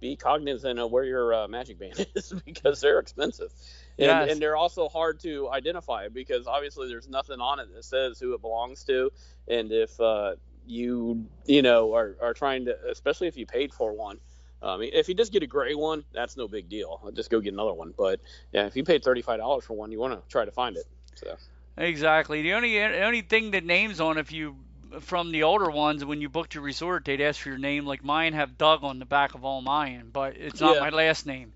[0.00, 3.52] be cognizant of where your uh, magic band is because they're expensive,
[4.00, 4.32] and Yes.
[4.32, 8.34] and they're also hard to identify because obviously there's nothing on it that says who
[8.34, 9.12] it belongs to,
[9.46, 10.34] and if uh,
[10.66, 14.18] you you know are are trying to, especially if you paid for one.
[14.60, 17.00] I mean, if you just get a gray one, that's no big deal.
[17.04, 17.94] I'll just go get another one.
[17.96, 18.20] But
[18.50, 20.76] yeah, if you paid thirty five dollars for one, you want to try to find
[20.76, 20.86] it.
[21.14, 21.36] So.
[21.76, 22.42] Exactly.
[22.42, 24.56] The only the only thing that names on if you
[25.00, 28.02] from the older ones when you booked your resort they'd ask for your name like
[28.04, 30.80] mine have Doug on the back of all mine but it's not Yeah.
[30.80, 31.52] my last name.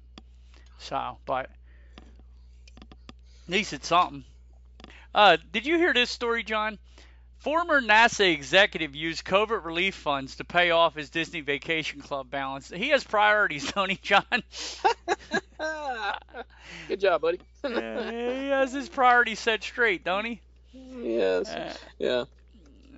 [0.79, 1.51] So, but
[3.45, 4.25] at least it's something.
[5.15, 6.79] Uh, did you hear this story, John?
[7.41, 12.69] Former NASA executive used COVID relief funds to pay off his Disney Vacation Club balance.
[12.69, 14.43] He has priorities, don't John?
[16.87, 17.41] Good job, buddy.
[17.63, 20.41] Uh, he has his priorities set straight, don't he?
[20.73, 21.51] yes.
[21.51, 22.25] Uh, Yeah.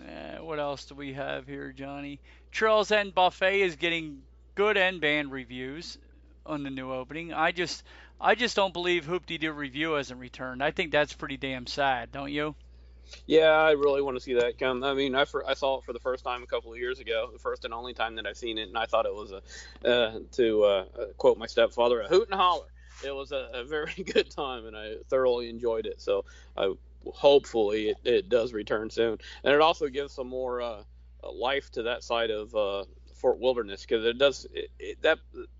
[0.08, 2.20] Uh, what else do we have here, Johnny?
[2.52, 4.22] Trails End Buffet is getting
[4.54, 5.98] good and bad reviews
[6.46, 7.32] on the new opening.
[7.32, 7.82] I just,
[8.20, 10.62] I just don't believe Hoop-Dee-Doo Revue hasn't returned.
[10.62, 12.54] I think that's pretty damn sad, don't you?
[13.26, 14.82] Yeah, I really want to see that come.
[14.84, 16.98] I mean, I, fir- I saw it for the first time a couple of years
[16.98, 19.32] ago, the first and only time that I've seen it, and I thought it was
[19.32, 22.66] a, uh, to uh, uh, quote my stepfather, a hoot and holler.
[23.04, 26.00] It was a, a very good time, and I thoroughly enjoyed it.
[26.00, 26.24] So
[26.56, 26.74] I
[27.06, 30.82] hopefully it, it does return soon, and it also gives some more uh,
[31.32, 32.84] life to that side of uh,
[33.14, 35.18] Fort Wilderness because it does it, it, that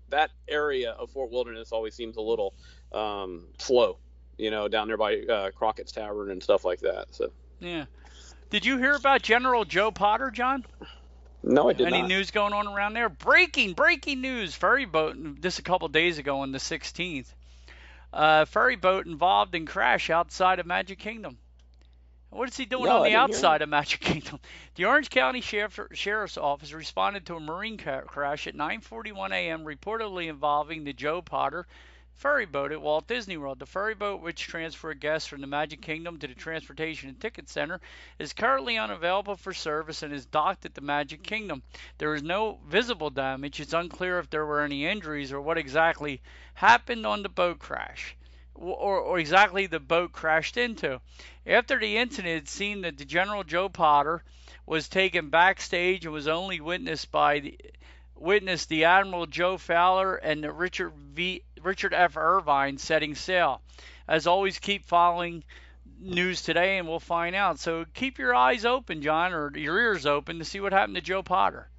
[0.09, 2.53] that area of Fort Wilderness always seems a little
[2.91, 3.97] um, slow,
[4.37, 7.07] you know, down there by uh, Crockett's Tavern and stuff like that.
[7.11, 7.31] So.
[7.63, 7.85] Yeah.
[8.49, 10.65] Did you hear about General Joe Potter, John?
[11.41, 11.87] No, I did.
[11.87, 12.07] Any not.
[12.07, 13.09] news going on around there?
[13.09, 14.53] Breaking, breaking news.
[14.53, 17.33] Ferry boat, this a couple days ago on the 16th.
[18.13, 21.37] Uh, ferry boat involved in crash outside of Magic Kingdom.
[22.29, 24.39] What is he doing No, on the outside of Magic Kingdom?
[24.75, 29.63] The Orange County Sheriff, Sheriff's Office responded to a marine ca- crash at 9:41 a.m.
[29.65, 31.65] reportedly involving the Joe Potter
[32.15, 33.59] ferry boat at Walt Disney World.
[33.59, 37.49] The ferry boat, which transports guests from the Magic Kingdom to the Transportation and Ticket
[37.49, 37.81] Center,
[38.19, 41.63] is currently unavailable for service and is docked at the Magic Kingdom.
[41.97, 43.59] There is no visible damage.
[43.59, 46.21] It's unclear if there were any injuries or what exactly
[46.53, 48.15] happened on the boat crash.
[48.55, 51.01] Or, or exactly the boat crashed into.
[51.45, 54.23] After the incident, it seemed that the General Joe Potter
[54.65, 57.57] was taken backstage and was only witnessed by the
[58.15, 61.43] witnessed the Admiral Joe Fowler and the Richard V.
[61.65, 62.17] Richard F.
[62.17, 63.61] Irvine setting sail.
[64.07, 65.43] As always, keep following
[65.99, 67.59] news today, and we'll find out.
[67.59, 71.01] So keep your eyes open, John, or your ears open to see what happened to
[71.01, 71.69] Joe Potter.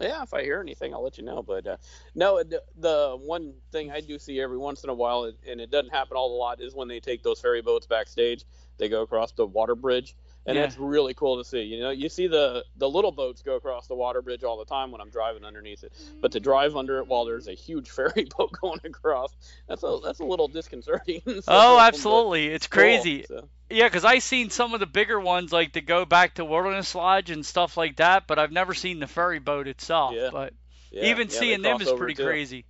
[0.00, 1.42] Yeah, if I hear anything, I'll let you know.
[1.42, 1.76] But uh,
[2.14, 5.70] no, the, the one thing I do see every once in a while, and it
[5.70, 8.44] doesn't happen all a lot, is when they take those ferry boats backstage.
[8.78, 10.64] They go across the water bridge and yeah.
[10.64, 11.62] it's really cool to see.
[11.62, 14.64] You know, you see the the little boats go across the water bridge all the
[14.64, 17.90] time when I'm driving underneath it, but to drive under it while there's a huge
[17.90, 19.34] ferry boat going across,
[19.68, 21.22] that's a that's a little disconcerting.
[21.26, 23.24] so, oh, absolutely, it's crazy.
[23.28, 23.48] Cool, so.
[23.72, 26.92] Yeah, because I seen some of the bigger ones like to go back to Wilderness
[26.94, 30.14] Lodge and stuff like that, but I've never seen the ferry boat itself.
[30.16, 30.30] Yeah.
[30.32, 30.54] But
[30.90, 32.24] yeah, even yeah, seeing them is pretty too.
[32.24, 32.64] crazy.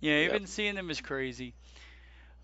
[0.00, 0.48] Yeah, even yep.
[0.48, 1.54] seeing them is crazy.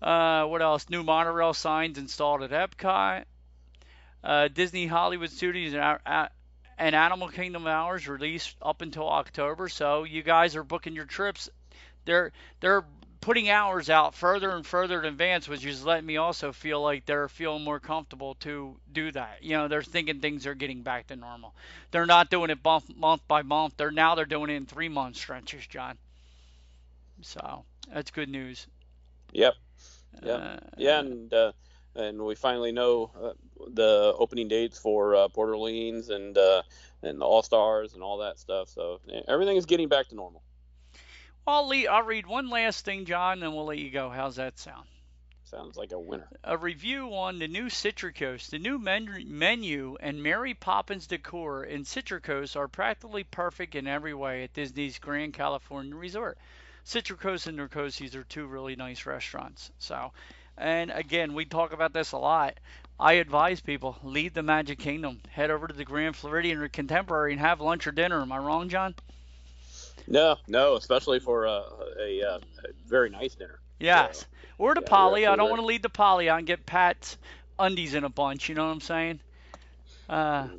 [0.01, 0.89] Uh, what else?
[0.89, 3.23] New monorail signs installed at Epcot.
[4.23, 6.29] Uh, Disney Hollywood Studios and,
[6.77, 9.69] and Animal Kingdom hours released up until October.
[9.69, 11.49] So you guys are booking your trips.
[12.05, 12.85] They're they're
[13.23, 17.05] putting hours out further and further in advance, which is letting me also feel like
[17.05, 19.37] they're feeling more comfortable to do that.
[19.41, 21.55] You know, they're thinking things are getting back to normal.
[21.91, 23.75] They're not doing it month, month by month.
[23.77, 25.97] They're now they're doing it in three month stretches, John.
[27.21, 27.63] So
[27.93, 28.67] that's good news.
[29.31, 29.53] Yep.
[30.21, 30.39] Yep.
[30.41, 31.53] Uh, yeah, and uh,
[31.95, 33.33] and we finally know uh,
[33.73, 36.63] the opening dates for uh, Port Orleans and uh,
[37.01, 38.69] and the All Stars and all that stuff.
[38.69, 40.41] So everything is getting back to normal.
[41.45, 44.09] I'll, lead, I'll read one last thing, John, and we'll let you go.
[44.09, 44.87] How's that sound?
[45.43, 46.27] Sounds like a winner.
[46.43, 48.49] A review on the new Citricos.
[48.49, 54.13] The new men- menu and Mary Poppins decor in Citricos are practically perfect in every
[54.13, 56.37] way at Disney's Grand California Resort.
[56.85, 59.69] Citricos and Narcoossee's are two really nice restaurants.
[59.79, 60.11] So
[60.57, 62.59] and again, we talk about this a lot.
[62.99, 67.33] I advise people leave the Magic Kingdom, head over to the Grand Floridian or Contemporary,
[67.33, 68.21] and have lunch or dinner.
[68.21, 68.95] Am I wrong, John?
[70.07, 71.63] No, no, especially for uh,
[71.99, 72.39] a, a, a,
[72.85, 73.59] very nice dinner.
[73.79, 74.25] Yes, so,
[74.57, 75.27] or to yeah, Poly.
[75.27, 77.17] I don't want to leave the Poly out and get Pat's
[77.57, 78.49] undies in a bunch.
[78.49, 79.19] You know what I'm saying?
[80.09, 80.57] Uh, mm-hmm.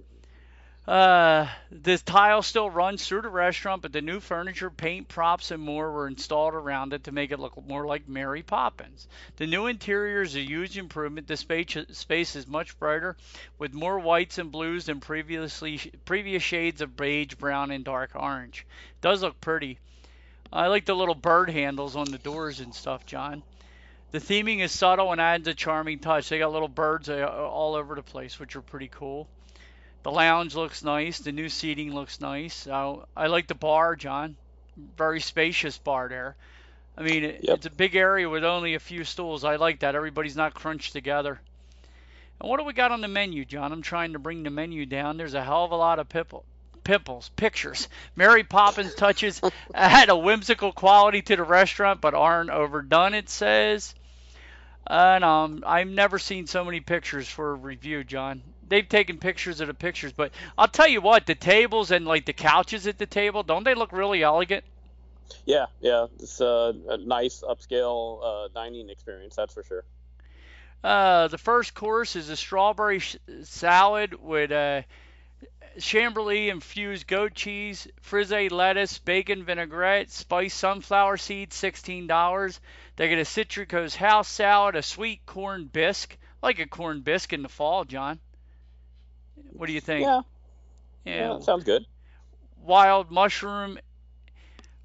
[0.87, 5.63] Uh, the tile still runs through the restaurant, but the new furniture, paint, props, and
[5.63, 9.09] more were installed around it to make it look more like Mary Poppins.
[9.37, 11.27] The new interior is a huge improvement.
[11.27, 13.17] The space, space is much brighter,
[13.59, 18.67] with more whites and blues than previously previous shades of beige, brown, and dark orange.
[18.91, 19.79] It does look pretty.
[20.53, 23.43] I like the little bird handles on the doors and stuff, John.
[24.11, 26.29] The theming is subtle and adds a charming touch.
[26.29, 29.27] They got little birds uh, all over the place, which are pretty cool.
[30.05, 31.19] The lounge looks nice.
[31.19, 32.69] The new seating looks nice.
[32.69, 34.37] I, I like the bar, John.
[34.99, 36.37] Very spacious bar there.
[36.97, 37.41] I mean, yep.
[37.43, 39.45] it's a big area with only a few stools.
[39.45, 39.95] I like that.
[39.95, 41.41] Everybody's not crunched together.
[42.39, 43.73] And what do we got on the menu, John?
[43.73, 45.17] I'm trying to bring the menu down.
[45.17, 46.45] There's a hell of a lot of pimple,
[46.85, 47.89] pimples, pictures.
[48.15, 49.41] Mary Poppins touches
[49.75, 53.15] add a whimsical quality to the restaurant, but aren't overdone.
[53.15, 53.95] It says.
[54.87, 59.61] And um, I've never seen so many pictures for a review, John they've taken pictures
[59.61, 62.99] of the pictures, but I'll tell you what, the tables and like the couches at
[62.99, 64.65] the table, don't they look really elegant?
[65.47, 69.85] Yeah, yeah, it's a, a nice upscale uh, dining experience, that's for sure.
[70.83, 74.83] Uh, the first course is a strawberry sh- salad with a uh,
[75.81, 82.61] Chamberlain infused goat cheese, frisee lettuce, bacon vinaigrette, spiced sunflower seeds, sixteen dollars.
[82.95, 87.43] They get a Citrico's house salad, a sweet corn bisque, like a corn bisque in
[87.43, 88.21] the fall, John.
[89.53, 90.03] What do you think?
[90.03, 90.23] Yeah.
[91.05, 91.85] Yeah, sounds good.
[92.63, 93.79] Wild mushroom.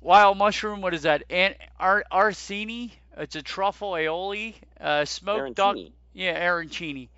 [0.02, 0.82] Wild mushroom.
[0.82, 1.24] What is that?
[1.30, 2.91] An- Ar- Arcini.
[3.18, 4.56] It's a truffle aioli.
[4.80, 5.78] Uh, smoked duck.
[6.14, 7.10] Yeah, arancini.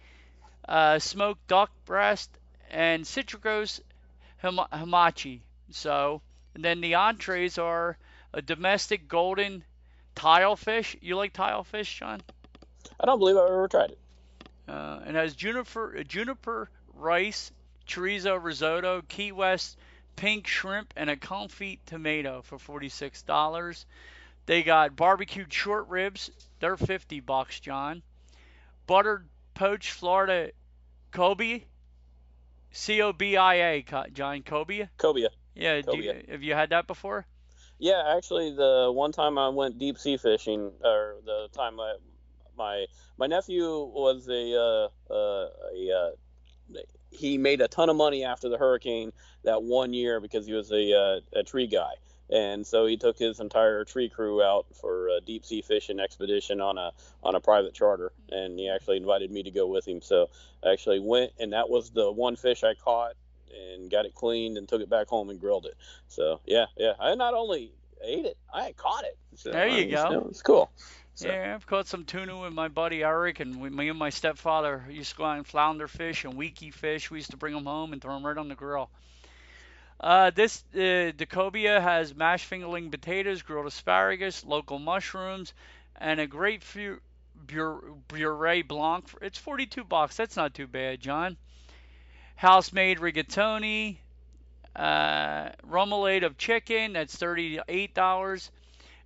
[0.68, 2.30] Uh, smoked duck breast
[2.70, 3.82] and Citricos
[4.44, 5.42] hamachi.
[5.72, 6.22] So,
[6.54, 7.98] and then the entrees are
[8.34, 9.64] a domestic golden
[10.16, 10.98] tilefish.
[11.02, 12.22] You like tilefish, John?
[13.00, 14.00] I don't believe I've ever tried it.
[14.68, 16.70] Uh, and has juniper juniper
[17.02, 17.52] rice,
[17.88, 19.78] chorizo risotto, Key West
[20.16, 23.86] pink shrimp, and a confit tomato for $46.
[24.46, 26.32] They got barbecued short ribs.
[26.60, 28.02] They're 50 bucks, John.
[28.88, 30.52] Buttered poached Florida
[31.12, 31.62] cobia.
[32.72, 34.44] C O B I A, John.
[34.44, 34.90] Cobia?
[34.98, 35.30] Cobia.
[35.56, 35.82] Yeah.
[35.92, 37.26] You, have you had that before?
[37.80, 41.96] Yeah, actually, the one time I went deep sea fishing, or the time I,
[42.56, 42.86] my
[43.18, 46.12] my nephew was a uh, uh, a uh,
[47.10, 49.12] he made a ton of money after the hurricane
[49.44, 51.94] that one year because he was a uh, a tree guy,
[52.30, 56.62] and so he took his entire tree crew out for a deep sea fishing expedition
[56.62, 56.92] on a
[57.24, 60.02] on a private charter, and he actually invited me to go with him.
[60.02, 60.28] So
[60.64, 63.14] I actually went, and that was the one fish I caught
[63.54, 65.76] and got it cleaned and took it back home and grilled it.
[66.08, 66.94] So yeah, yeah.
[67.00, 69.18] I not only ate it, I caught it.
[69.36, 70.28] So, there you go.
[70.30, 70.72] It's cool.
[71.16, 71.28] So.
[71.28, 74.84] Yeah, I've caught some tuna with my buddy Eric, and we, me and my stepfather
[74.90, 77.12] used to go out and flounder fish and weekie fish.
[77.12, 78.90] We used to bring them home and throw them right on the grill.
[80.00, 85.54] Uh, this uh, Decobia has mashed fingerling potatoes, grilled asparagus, local mushrooms,
[85.98, 87.02] and a great grapefruit
[88.08, 89.06] puree blanc.
[89.22, 90.18] It's 42 bucks.
[90.18, 91.38] That's not too bad, John
[92.42, 93.98] house-made rigatoni,
[94.76, 96.94] uh, remoulade of chicken.
[96.94, 98.50] That's thirty-eight dollars,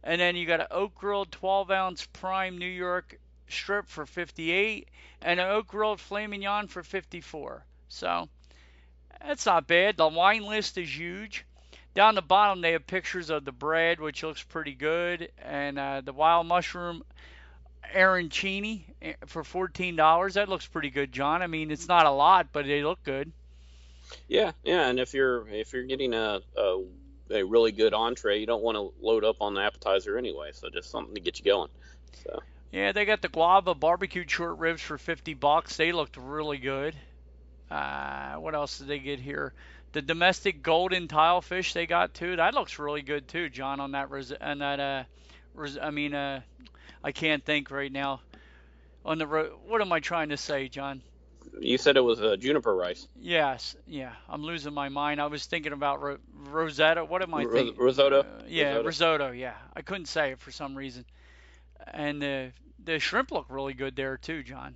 [0.05, 4.87] and then you got an oak grilled 12-ounce prime New York strip for 58,
[5.21, 7.65] and an oak grilled filet mignon for 54.
[7.89, 8.29] So
[9.19, 9.97] that's not bad.
[9.97, 11.43] The wine list is huge.
[11.95, 16.01] Down the bottom, they have pictures of the bread, which looks pretty good, and uh,
[16.01, 17.03] the wild mushroom
[17.95, 20.33] arancini eh, for fourteen dollars.
[20.33, 21.41] That looks pretty good, John.
[21.41, 23.31] I mean, it's not a lot, but they look good.
[24.27, 26.83] Yeah, yeah, and if you're if you're getting a, a
[27.29, 30.51] a really good entree, you don't want to load up on the appetizer anyway.
[30.53, 31.69] So just something to get you going.
[32.23, 32.41] So.
[32.71, 35.77] Yeah, they got the guava barbecued short ribs for 50 bucks.
[35.77, 36.95] They looked really good.
[37.69, 39.53] Uh, what else did they get here?
[39.93, 42.35] The domestic golden tile fish they got too.
[42.35, 43.79] That looks really good too, John.
[43.79, 45.03] On that res- and that uh,
[45.53, 46.41] res- I mean uh,
[47.03, 48.19] I can't think right now.
[49.05, 51.01] On the road, what am I trying to say, John?
[51.59, 53.07] You said it was a uh, juniper rice.
[53.19, 54.13] Yes, yeah.
[54.27, 55.21] I'm losing my mind.
[55.21, 56.17] I was thinking about ro-
[56.49, 57.05] Rosetta.
[57.05, 57.75] What am I thinking?
[57.77, 58.21] risotto.
[58.21, 58.85] Uh, yeah, risotto.
[58.85, 59.31] risotto.
[59.31, 61.05] Yeah, I couldn't say it for some reason.
[61.93, 62.51] And the
[62.83, 64.75] the shrimp look really good there too, John.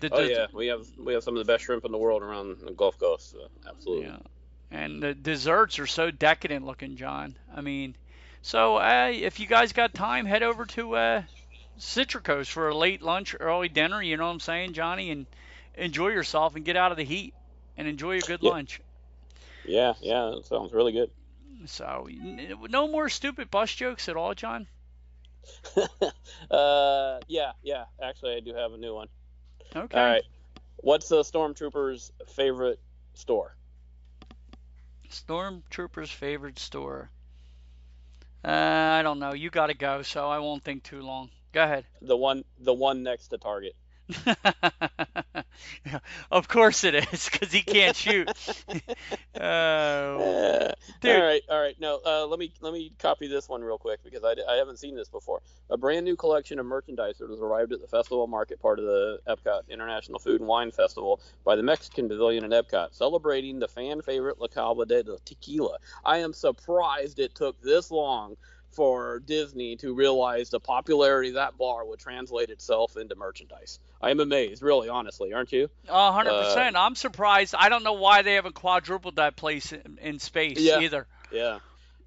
[0.00, 2.22] The, oh yeah, we have we have some of the best shrimp in the world
[2.22, 3.30] around the Gulf Coast.
[3.32, 4.06] So absolutely.
[4.06, 4.18] Yeah.
[4.70, 7.36] And the desserts are so decadent looking, John.
[7.54, 7.94] I mean,
[8.40, 11.22] so uh, if you guys got time, head over to uh,
[11.78, 14.02] Citricos for a late lunch, early dinner.
[14.02, 15.26] You know what I'm saying, Johnny, and
[15.76, 17.34] enjoy yourself and get out of the heat
[17.76, 18.50] and enjoy a good yeah.
[18.50, 18.80] lunch.
[19.64, 21.10] Yeah, yeah, that sounds really good.
[21.66, 22.08] So,
[22.68, 24.66] no more stupid bus jokes at all, John.
[26.50, 27.84] uh, yeah, yeah.
[28.02, 29.08] Actually, I do have a new one.
[29.74, 29.98] Okay.
[29.98, 30.22] All right.
[30.78, 32.80] What's the stormtrooper's favorite
[33.14, 33.56] store?
[35.08, 37.10] Stormtrooper's favorite store.
[38.44, 39.34] Uh, I don't know.
[39.34, 41.30] You got to go, so I won't think too long.
[41.52, 41.84] Go ahead.
[42.00, 43.76] The one, the one next to Target.
[46.30, 48.28] of course it is, because he can't shoot.
[49.40, 50.74] uh, all
[51.04, 51.76] right, all right.
[51.80, 54.78] No, uh, let me let me copy this one real quick because I, I haven't
[54.78, 55.40] seen this before.
[55.70, 58.84] A brand new collection of merchandise that has arrived at the festival market part of
[58.84, 63.68] the Epcot International Food and Wine Festival by the Mexican Pavilion in Epcot, celebrating the
[63.68, 65.78] fan favorite La Cava de Tequila.
[66.04, 68.36] I am surprised it took this long
[68.72, 73.78] for Disney to realize the popularity of that bar would translate itself into merchandise.
[74.00, 75.68] I am amazed, really, honestly, aren't you?
[75.88, 76.76] hundred uh, percent.
[76.76, 77.54] I'm surprised.
[77.56, 81.06] I don't know why they haven't quadrupled that place in, in space yeah, either.
[81.30, 81.58] Yeah.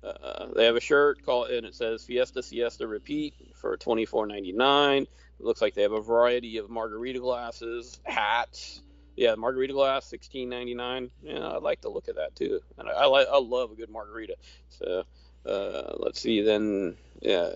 [0.04, 4.28] Uh, they have a shirt called and it says Fiesta Siesta Repeat for twenty four
[4.28, 5.04] ninety nine.
[5.04, 8.82] It looks like they have a variety of margarita glasses, hats.
[9.16, 11.10] Yeah, margarita glass, sixteen ninety nine.
[11.24, 13.76] Yeah, I like the look of that too, and I, I like I love a
[13.76, 14.36] good margarita.
[14.70, 15.06] So
[15.46, 17.52] uh, let's see, then yeah,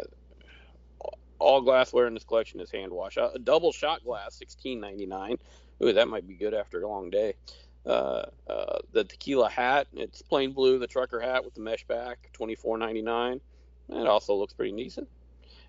[1.39, 3.17] all glassware in this collection is hand wash.
[3.17, 5.37] A double shot glass, sixteen ninety nine.
[5.83, 7.35] Ooh, that might be good after a long day.
[7.85, 12.29] Uh, uh, the tequila hat, it's plain blue, the trucker hat with the mesh back,
[12.33, 13.39] twenty four ninety nine.
[13.89, 15.07] It also looks pretty decent.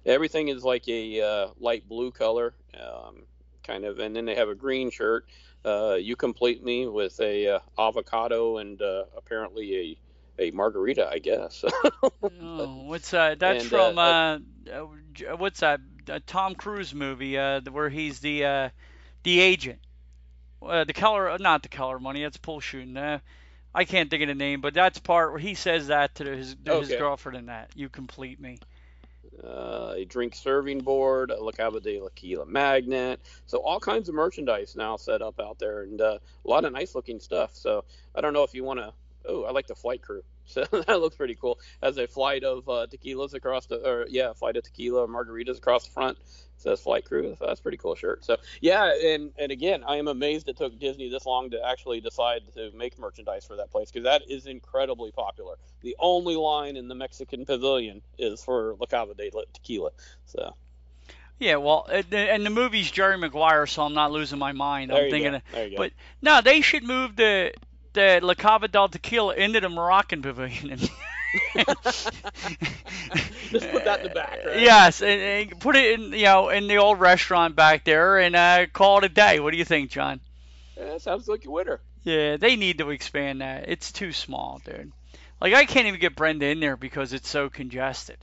[0.04, 3.22] Everything is like a uh, light blue color, um,
[3.62, 5.26] kind of, and then they have a green shirt.
[5.64, 9.98] Uh, you complete me with a uh, avocado and uh, apparently a
[10.41, 11.64] a margarita, I guess.
[12.22, 13.38] oh, what's that?
[13.38, 14.38] That's and, from uh,
[14.72, 14.86] uh,
[15.30, 15.80] uh, what's that?
[16.09, 18.68] A Tom Cruise movie uh, where he's the uh,
[19.22, 19.78] the agent.
[20.62, 22.22] Uh, the color, not the color money.
[22.22, 22.97] That's pull shooting.
[22.97, 23.20] Uh,
[23.74, 26.57] I can't think of the name, but that's part where he says that to his
[26.64, 26.86] to okay.
[26.86, 27.38] his girlfriend.
[27.38, 28.59] In that, you complete me.
[29.43, 33.20] Uh, a drink serving board, a La Cava de Tequila magnet.
[33.47, 36.72] So all kinds of merchandise now set up out there, and uh, a lot of
[36.72, 37.55] nice looking stuff.
[37.55, 37.84] So
[38.14, 38.93] I don't know if you want to.
[39.26, 40.22] Oh, I like the flight crew.
[40.50, 41.60] So that looks pretty cool.
[41.80, 45.84] As a flight of uh, tequilas across the, or yeah, flight of tequila margaritas across
[45.84, 46.18] the front
[46.60, 47.36] says flight crew.
[47.38, 48.24] So that's pretty cool shirt.
[48.24, 52.00] So yeah, and and again, I am amazed it took Disney this long to actually
[52.00, 55.54] decide to make merchandise for that place because that is incredibly popular.
[55.82, 59.90] The only line in the Mexican pavilion is for La Cava de Tequila.
[60.26, 60.54] So.
[61.38, 64.92] Yeah, well, and the movie's Jerry Maguire, so I'm not losing my mind.
[64.92, 65.42] I'm thinking, of,
[65.74, 67.54] but no, they should move the
[67.93, 70.78] the La Cava del Tequila into the Moroccan pavilion.
[71.55, 72.11] Just
[73.70, 74.38] put that in the back.
[74.45, 74.61] Right?
[74.61, 78.34] Yes, and, and, put it in you know in the old restaurant back there, and
[78.34, 79.41] uh, call it a day.
[79.41, 80.20] What do you think, John?
[80.76, 81.80] Yeah, sounds like a winner.
[82.03, 83.68] Yeah, they need to expand that.
[83.68, 84.93] It's too small, dude.
[85.41, 88.18] Like I can't even get Brenda in there because it's so congested.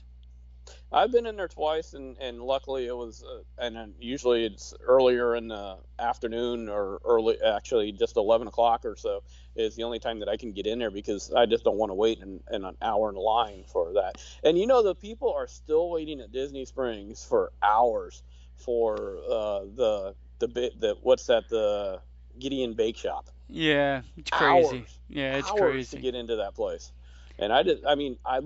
[0.90, 5.36] I've been in there twice, and, and luckily it was, uh, and usually it's earlier
[5.36, 9.22] in the afternoon or early, actually just 11 o'clock or so
[9.54, 11.90] is the only time that I can get in there because I just don't want
[11.90, 14.22] to wait in, in an hour in line for that.
[14.42, 18.22] And you know, the people are still waiting at Disney Springs for hours
[18.56, 22.00] for uh, the, the bit, that what's that, the
[22.38, 23.28] Gideon Bake Shop.
[23.48, 24.78] Yeah, it's crazy.
[24.78, 26.92] Hours, yeah, it's hours crazy to get into that place.
[27.38, 27.84] And I did.
[27.84, 28.40] I mean, I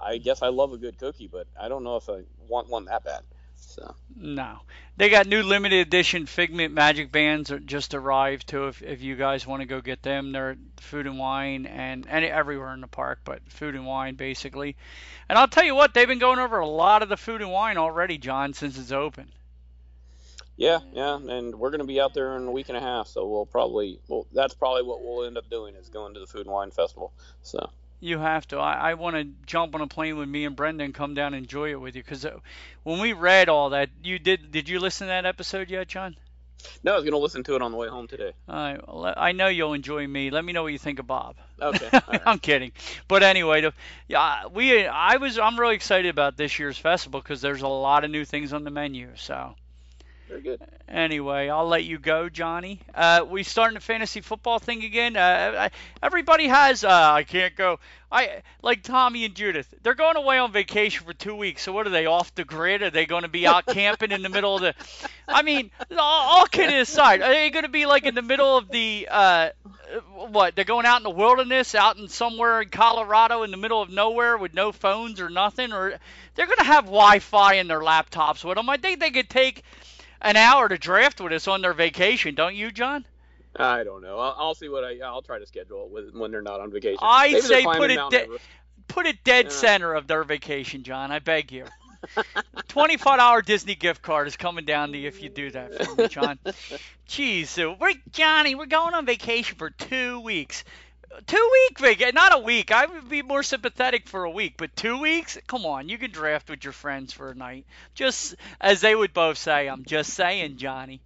[0.00, 2.84] I guess I love a good cookie, but I don't know if I want one
[2.86, 3.22] that bad.
[3.56, 4.60] So no,
[4.96, 8.68] they got new limited edition Figment Magic Bands just arrived too.
[8.68, 12.24] If if you guys want to go get them, they're Food and Wine and and
[12.24, 14.76] everywhere in the park, but Food and Wine basically.
[15.28, 17.50] And I'll tell you what, they've been going over a lot of the Food and
[17.50, 19.32] Wine already, John, since it's open.
[20.56, 23.08] Yeah, yeah, and we're going to be out there in a week and a half,
[23.08, 26.26] so we'll probably well, that's probably what we'll end up doing is going to the
[26.26, 27.12] Food and Wine Festival.
[27.42, 27.70] So
[28.04, 28.58] you have to.
[28.58, 31.44] I, I want to jump on a plane with me and Brendan, come down and
[31.44, 32.02] enjoy it with you.
[32.02, 32.38] Because uh,
[32.82, 34.50] when we read all that, you did.
[34.50, 36.16] Did you listen to that episode yet, John?
[36.82, 38.32] No, I was going to listen to it on the way home today.
[38.48, 38.88] All right.
[38.88, 40.30] Well, I know you'll enjoy me.
[40.30, 41.36] Let me know what you think of Bob.
[41.60, 41.88] Okay.
[42.08, 42.20] Right.
[42.26, 42.72] I'm kidding.
[43.08, 43.72] But anyway, the,
[44.08, 44.86] yeah, we.
[44.86, 45.38] I was.
[45.38, 48.64] I'm really excited about this year's festival because there's a lot of new things on
[48.64, 49.10] the menu.
[49.16, 49.54] So.
[50.28, 50.60] Very good.
[50.88, 52.80] Anyway, I'll let you go, Johnny.
[52.94, 55.16] Uh, we starting the fantasy football thing again.
[55.16, 55.68] Uh,
[56.02, 56.82] everybody has.
[56.82, 57.78] Uh, I can't go.
[58.10, 59.72] I like Tommy and Judith.
[59.82, 61.62] They're going away on vacation for two weeks.
[61.62, 62.82] So what are they off the grid?
[62.82, 64.74] Are they going to be out camping in the middle of the?
[65.26, 68.56] I mean, all, all kidding aside, are they going to be like in the middle
[68.56, 69.08] of the?
[69.10, 69.50] Uh,
[70.30, 70.54] what?
[70.54, 73.90] They're going out in the wilderness, out in somewhere in Colorado, in the middle of
[73.90, 75.98] nowhere with no phones or nothing, or
[76.34, 78.70] they're going to have Wi-Fi in their laptops with them.
[78.70, 79.64] I think they could take
[80.20, 83.04] an hour to draft with us on their vacation, don't you, John?
[83.56, 84.18] I don't know.
[84.18, 84.98] I'll, I'll see what I.
[85.04, 86.98] I'll try to schedule it with, when they're not on vacation.
[87.00, 88.28] I Maybe say put it de-
[88.88, 89.50] put it dead yeah.
[89.50, 91.12] center of their vacation, John.
[91.12, 91.64] I beg you.
[92.68, 95.94] Twenty-five dollar Disney gift card is coming down to you if you do that for
[95.94, 96.38] me, John.
[97.08, 98.54] Jeez, so we're Johnny.
[98.54, 100.64] We're going on vacation for two weeks
[101.26, 102.72] two week vacation, not a week.
[102.72, 105.38] I would be more sympathetic for a week, but two weeks?
[105.46, 107.66] Come on, you can draft with your friends for a night.
[107.94, 111.00] Just as they would both say, I'm just saying, Johnny.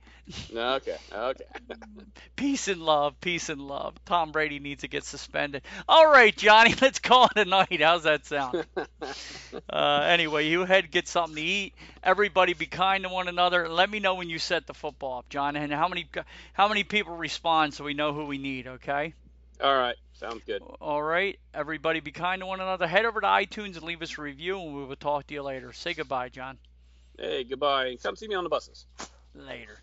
[0.54, 1.44] Okay, okay.
[2.36, 3.94] peace and love, peace and love.
[4.04, 5.62] Tom Brady needs to get suspended.
[5.88, 7.80] All right, Johnny, let's call it a night.
[7.80, 8.66] How's that sound?
[9.70, 11.74] uh, anyway, you head get something to eat.
[12.02, 13.68] Everybody, be kind to one another.
[13.68, 16.06] Let me know when you set the football up, John, and how many
[16.52, 18.66] how many people respond so we know who we need.
[18.66, 19.14] Okay.
[19.60, 19.96] All right.
[20.12, 20.62] Sounds good.
[20.80, 21.38] All right.
[21.54, 22.86] Everybody be kind to one another.
[22.86, 25.42] Head over to iTunes and leave us a review, and we will talk to you
[25.42, 25.72] later.
[25.72, 26.58] Say goodbye, John.
[27.18, 27.96] Hey, goodbye.
[28.02, 28.86] Come see me on the buses.
[29.34, 29.80] Later.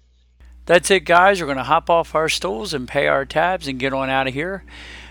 [0.65, 1.39] That's it, guys.
[1.39, 4.27] We're going to hop off our stools and pay our tabs and get on out
[4.27, 4.63] of here.